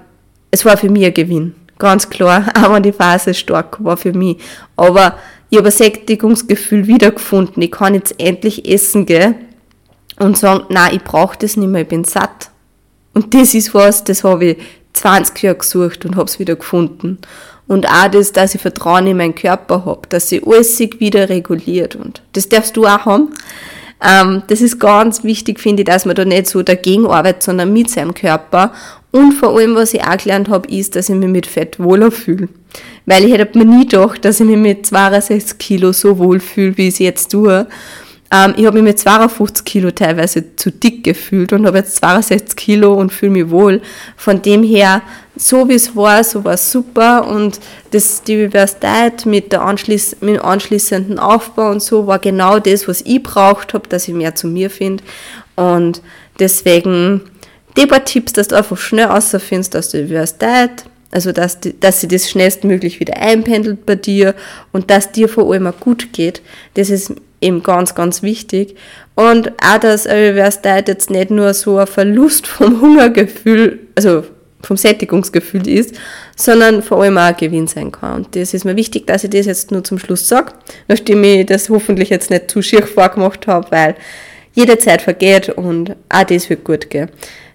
es 0.50 0.64
war 0.64 0.76
für 0.76 0.90
mich 0.90 1.04
ein 1.04 1.14
Gewinn, 1.14 1.54
ganz 1.82 2.08
klar, 2.08 2.46
auch 2.62 2.72
wenn 2.72 2.82
die 2.82 2.92
Phase 2.92 3.34
stark 3.34 3.84
war 3.84 3.98
für 3.98 4.14
mich. 4.14 4.38
Aber 4.76 5.18
ich 5.50 5.58
habe 5.58 5.68
ein 5.68 5.72
Sättigungsgefühl 5.72 6.86
wiedergefunden. 6.86 7.62
Ich 7.62 7.72
kann 7.72 7.94
jetzt 7.94 8.14
endlich 8.18 8.66
essen 8.66 9.04
gehen 9.04 9.34
und 10.18 10.38
sagen, 10.38 10.64
nein, 10.70 10.94
ich 10.94 11.04
brauche 11.04 11.36
das 11.36 11.58
nicht 11.58 11.68
mehr, 11.68 11.82
ich 11.82 11.88
bin 11.88 12.04
satt. 12.04 12.48
Und 13.12 13.34
das 13.34 13.52
ist 13.52 13.74
was, 13.74 14.04
das 14.04 14.24
habe 14.24 14.44
ich 14.46 14.58
20 14.94 15.42
Jahre 15.42 15.58
gesucht 15.58 16.06
und 16.06 16.16
habe 16.16 16.26
es 16.26 16.38
wieder 16.38 16.56
gefunden. 16.56 17.18
Und 17.66 17.86
auch 17.86 18.08
das, 18.10 18.32
dass 18.32 18.54
ich 18.54 18.62
Vertrauen 18.62 19.06
in 19.06 19.16
meinen 19.16 19.34
Körper 19.34 19.84
habe, 19.84 20.02
dass 20.08 20.28
sie 20.28 20.42
alles 20.44 20.76
sich 20.76 21.00
wieder 21.00 21.28
reguliert. 21.28 21.96
Und 21.96 22.22
das 22.32 22.48
darfst 22.48 22.76
du 22.76 22.86
auch 22.86 23.04
haben. 23.04 23.34
Ähm, 24.04 24.42
das 24.48 24.60
ist 24.60 24.80
ganz 24.80 25.22
wichtig, 25.22 25.60
finde 25.60 25.82
ich, 25.82 25.86
dass 25.86 26.04
man 26.04 26.16
da 26.16 26.24
nicht 26.24 26.46
so 26.46 26.62
dagegen 26.62 27.06
arbeitet, 27.06 27.42
sondern 27.42 27.72
mit 27.72 27.90
seinem 27.90 28.14
Körper. 28.14 28.72
Und 29.12 29.32
vor 29.32 29.56
allem, 29.56 29.74
was 29.74 29.94
ich 29.94 30.02
auch 30.02 30.16
gelernt 30.16 30.48
habe, 30.48 30.68
ist, 30.68 30.96
dass 30.96 31.08
ich 31.08 31.14
mich 31.14 31.28
mit 31.28 31.46
Fett 31.46 31.78
wohler 31.78 32.10
fühle. 32.10 32.48
Weil 33.06 33.24
ich 33.24 33.32
hätte 33.32 33.58
mir 33.58 33.64
nie 33.64 33.86
gedacht, 33.86 34.24
dass 34.24 34.40
ich 34.40 34.46
mich 34.46 34.56
mit 34.56 34.86
62 34.86 35.58
Kilo 35.58 35.92
so 35.92 36.18
wohl 36.18 36.40
fühle, 36.40 36.76
wie 36.78 36.88
ich 36.88 36.94
es 36.94 36.98
jetzt 36.98 37.30
tue. 37.30 37.66
Ähm, 38.32 38.54
ich 38.56 38.64
habe 38.64 38.76
mich 38.80 38.84
mit 38.84 38.98
52 38.98 39.64
Kilo 39.64 39.90
teilweise 39.90 40.56
zu 40.56 40.70
dick 40.72 41.04
gefühlt 41.04 41.52
und 41.52 41.66
habe 41.66 41.78
jetzt 41.78 41.96
62 41.96 42.56
Kilo 42.56 42.94
und 42.94 43.12
fühle 43.12 43.32
mich 43.32 43.50
wohl. 43.50 43.82
Von 44.16 44.40
dem 44.40 44.62
her, 44.62 45.02
so 45.36 45.68
wie 45.68 45.74
es 45.74 45.94
war, 45.94 46.24
so 46.24 46.42
war 46.42 46.54
es 46.54 46.72
super 46.72 47.28
und 47.28 47.60
das, 47.90 48.22
die 48.22 48.48
Diet 48.48 49.26
mit, 49.26 49.52
der 49.52 49.62
Anschließ, 49.62 50.16
mit 50.22 50.36
dem 50.36 50.42
anschließenden 50.42 51.18
Aufbau 51.18 51.70
und 51.70 51.82
so 51.82 52.06
war 52.06 52.18
genau 52.18 52.58
das, 52.58 52.88
was 52.88 53.02
ich 53.02 53.22
braucht 53.22 53.74
habe, 53.74 53.88
dass 53.88 54.08
ich 54.08 54.14
mehr 54.14 54.34
zu 54.34 54.46
mir 54.46 54.70
finde 54.70 55.04
und 55.54 56.00
deswegen 56.38 57.20
die 57.76 57.86
paar 57.86 58.04
Tipps, 58.04 58.32
dass 58.32 58.48
du 58.48 58.56
einfach 58.56 58.76
schnell 58.76 59.06
rausfindest, 59.06 59.74
dass 59.74 59.90
du 59.90 60.04
Diet 60.04 60.84
also, 61.12 61.30
dass, 61.30 61.58
dass 61.78 62.00
sie 62.00 62.08
das 62.08 62.28
schnellstmöglich 62.28 62.98
wieder 62.98 63.18
einpendelt 63.18 63.86
bei 63.86 63.94
dir 63.94 64.34
und 64.72 64.90
dass 64.90 65.12
dir 65.12 65.28
vor 65.28 65.52
allem 65.52 65.66
auch 65.68 65.78
gut 65.78 66.12
geht. 66.12 66.42
Das 66.74 66.90
ist 66.90 67.14
eben 67.40 67.62
ganz, 67.62 67.94
ganz 67.94 68.22
wichtig. 68.22 68.76
Und 69.14 69.52
auch, 69.62 69.78
dass 69.78 70.06
Reverse 70.06 70.60
Diet 70.64 70.88
jetzt 70.88 71.10
nicht 71.10 71.30
nur 71.30 71.52
so 71.54 71.76
ein 71.76 71.86
Verlust 71.86 72.46
vom 72.46 72.80
Hungergefühl, 72.80 73.80
also 73.94 74.24
vom 74.62 74.76
Sättigungsgefühl 74.76 75.68
ist, 75.68 75.96
sondern 76.36 76.82
vor 76.82 77.02
allem 77.02 77.18
auch 77.18 77.22
ein 77.22 77.36
Gewinn 77.36 77.66
sein 77.66 77.92
kann. 77.92 78.14
Und 78.14 78.36
das 78.36 78.54
ist 78.54 78.64
mir 78.64 78.76
wichtig, 78.76 79.06
dass 79.06 79.24
ich 79.24 79.30
das 79.30 79.46
jetzt 79.46 79.70
nur 79.70 79.84
zum 79.84 79.98
Schluss 79.98 80.26
sage, 80.26 80.52
nachdem 80.88 81.22
ich 81.24 81.46
das 81.46 81.68
hoffentlich 81.68 82.10
jetzt 82.10 82.30
nicht 82.30 82.50
zu 82.50 82.62
schier 82.62 82.86
vorgemacht 82.86 83.46
habe, 83.46 83.70
weil 83.70 83.96
jede 84.54 84.78
Zeit 84.78 85.02
vergeht 85.02 85.48
und 85.50 85.96
auch 86.08 86.24
das 86.24 86.48
wird 86.48 86.64
gut 86.64 86.90
gehen. 86.90 87.10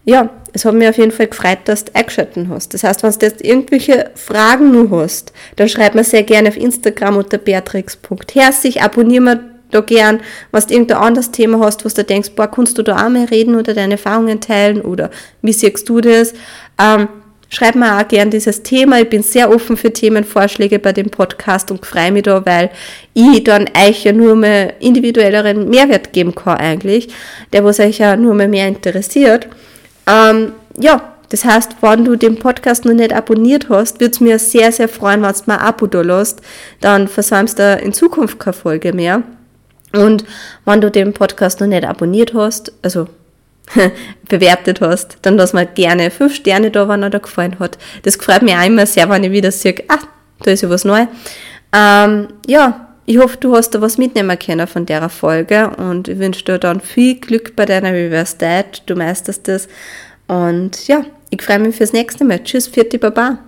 Ja, 0.10 0.30
es 0.54 0.64
hat 0.64 0.74
mich 0.74 0.88
auf 0.88 0.98
jeden 0.98 1.12
Fall 1.12 1.28
gefreut, 1.28 1.60
dass 1.66 1.84
du 1.84 1.94
eingeschaltet 1.94 2.48
hast. 2.50 2.74
Das 2.74 2.86
heißt, 2.86 3.04
wenn 3.04 3.12
du 3.12 3.26
jetzt 3.26 3.44
irgendwelche 3.44 4.10
Fragen 4.16 4.72
nur 4.72 4.90
hast, 4.90 5.34
dann 5.58 5.68
schreib 5.68 5.96
mir 5.96 6.06
sehr 6.06 6.24
gerne 6.24 6.48
auf 6.48 6.56
Instagram 6.56 7.18
unter 7.18 7.38
beatrix.herzig, 7.38 8.82
abonniere 8.82 9.22
mir 9.22 9.44
da 9.70 9.82
gern, 9.82 10.22
was 10.52 10.68
du 10.68 10.76
irgendein 10.76 11.00
anderes 11.00 11.32
Thema 11.32 11.60
hast, 11.60 11.84
was 11.84 11.94
du 11.94 12.06
denkst, 12.06 12.32
boah, 12.38 12.48
kannst 12.48 12.78
du 12.78 12.84
da 12.84 13.06
auch 13.06 13.10
mal 13.10 13.26
reden 13.26 13.56
oder 13.56 13.74
deine 13.74 13.96
Erfahrungen 13.96 14.40
teilen 14.40 14.80
oder 14.80 15.12
wie 15.42 15.52
siehst 15.52 15.90
du 15.90 16.00
das? 16.00 16.34
Ähm, 16.82 17.10
schreib 17.50 17.76
mir 17.76 18.00
auch 18.00 18.08
gern 18.08 18.32
dieses 18.32 18.64
Thema. 18.64 19.02
Ich 19.02 19.10
bin 19.10 19.24
sehr 19.24 19.50
offen 19.54 19.76
für 19.76 19.92
Themenvorschläge 19.92 20.80
bei 20.80 20.94
dem 20.94 21.10
Podcast 21.10 21.70
und 21.70 21.86
freue 21.86 22.14
mich 22.14 22.24
da, 22.24 22.46
weil 22.46 22.70
ich 23.14 23.44
dann 23.44 23.66
euch 23.78 24.06
ja 24.06 24.14
nur 24.14 24.38
mehr 24.38 24.82
individuelleren 24.82 25.70
Mehrwert 25.70 26.14
geben 26.14 26.34
kann 26.34 26.60
eigentlich, 26.60 27.10
der 27.52 27.66
was 27.66 27.82
euch 27.82 27.98
ja 27.98 28.16
nur 28.16 28.36
mehr, 28.36 28.48
mehr 28.48 28.70
interessiert. 28.70 29.50
Ähm, 30.08 30.54
ja, 30.80 31.14
das 31.30 31.44
heißt, 31.44 31.78
wenn 31.82 32.06
du 32.06 32.16
den 32.16 32.40
Podcast 32.40 32.86
noch 32.86 32.94
nicht 32.94 33.14
abonniert 33.14 33.70
hast, 33.70 34.00
würde 34.00 34.12
es 34.12 34.20
mir 34.22 34.40
sehr, 34.40 34.72
sehr 34.72 34.88
freuen, 34.88 35.22
wenn 35.22 35.34
du 35.34 35.40
mal 35.46 35.58
ein 35.58 35.66
Abo 35.66 35.88
da 35.88 36.02
lässt. 36.02 36.42
Dann 36.80 37.08
versäumst 37.08 37.60
du 37.60 37.76
in 37.76 37.94
Zukunft 37.94 38.40
keine 38.40 38.54
Folge 38.54 38.94
mehr. 38.94 39.24
Und 39.94 40.24
wenn 40.66 40.82
du 40.82 40.90
den 40.90 41.14
Podcast 41.14 41.60
noch 41.60 41.68
nicht 41.68 41.86
abonniert 41.86 42.34
hast, 42.34 42.72
also 42.82 43.08
bewertet 44.30 44.80
hast, 44.80 45.18
dann 45.22 45.38
lass 45.38 45.54
mal 45.54 45.66
gerne 45.66 46.12
fünf 46.12 46.36
Sterne 46.36 46.72
da, 46.72 46.88
wenn 46.88 47.04
er 47.04 47.10
dir 47.10 47.20
gefallen 47.20 47.58
hat. 47.60 47.78
Das 48.04 48.16
freut 48.16 48.42
mich 48.42 48.56
auch 48.56 48.66
immer 48.66 48.86
sehr, 48.86 49.10
wenn 49.10 49.24
ich 49.24 49.32
wieder 49.32 49.52
sehe, 49.52 49.84
ah, 49.90 50.00
da 50.44 50.52
ist 50.52 50.62
ja 50.62 50.70
was 50.70 50.86
neu. 50.86 51.08
Ähm, 51.74 52.28
ja, 52.46 52.87
ich 53.10 53.18
hoffe, 53.20 53.38
du 53.38 53.56
hast 53.56 53.70
da 53.72 53.80
was 53.80 53.98
mitnehmen 53.98 54.38
können 54.38 54.68
von 54.68 54.86
der 54.86 55.08
Folge 55.08 55.70
und 55.78 56.10
ich 56.10 56.20
wünsche 56.20 56.44
dir 56.44 56.60
dann 56.60 56.82
viel 56.82 57.16
Glück 57.16 57.56
bei 57.56 57.66
deiner 57.66 57.94
Reverse 57.94 58.38
Diet. 58.38 58.84
Du 58.86 58.96
meisterst 58.96 59.48
das. 59.48 59.70
Und 60.28 60.90
ja, 60.90 61.06
ich 61.30 61.42
freue 61.42 61.60
mich 61.60 61.78
fürs 61.78 61.94
nächste 61.94 62.26
Mal. 62.26 62.44
Tschüss, 62.44 62.68
vierte 62.68 63.00
Baba. 63.00 63.40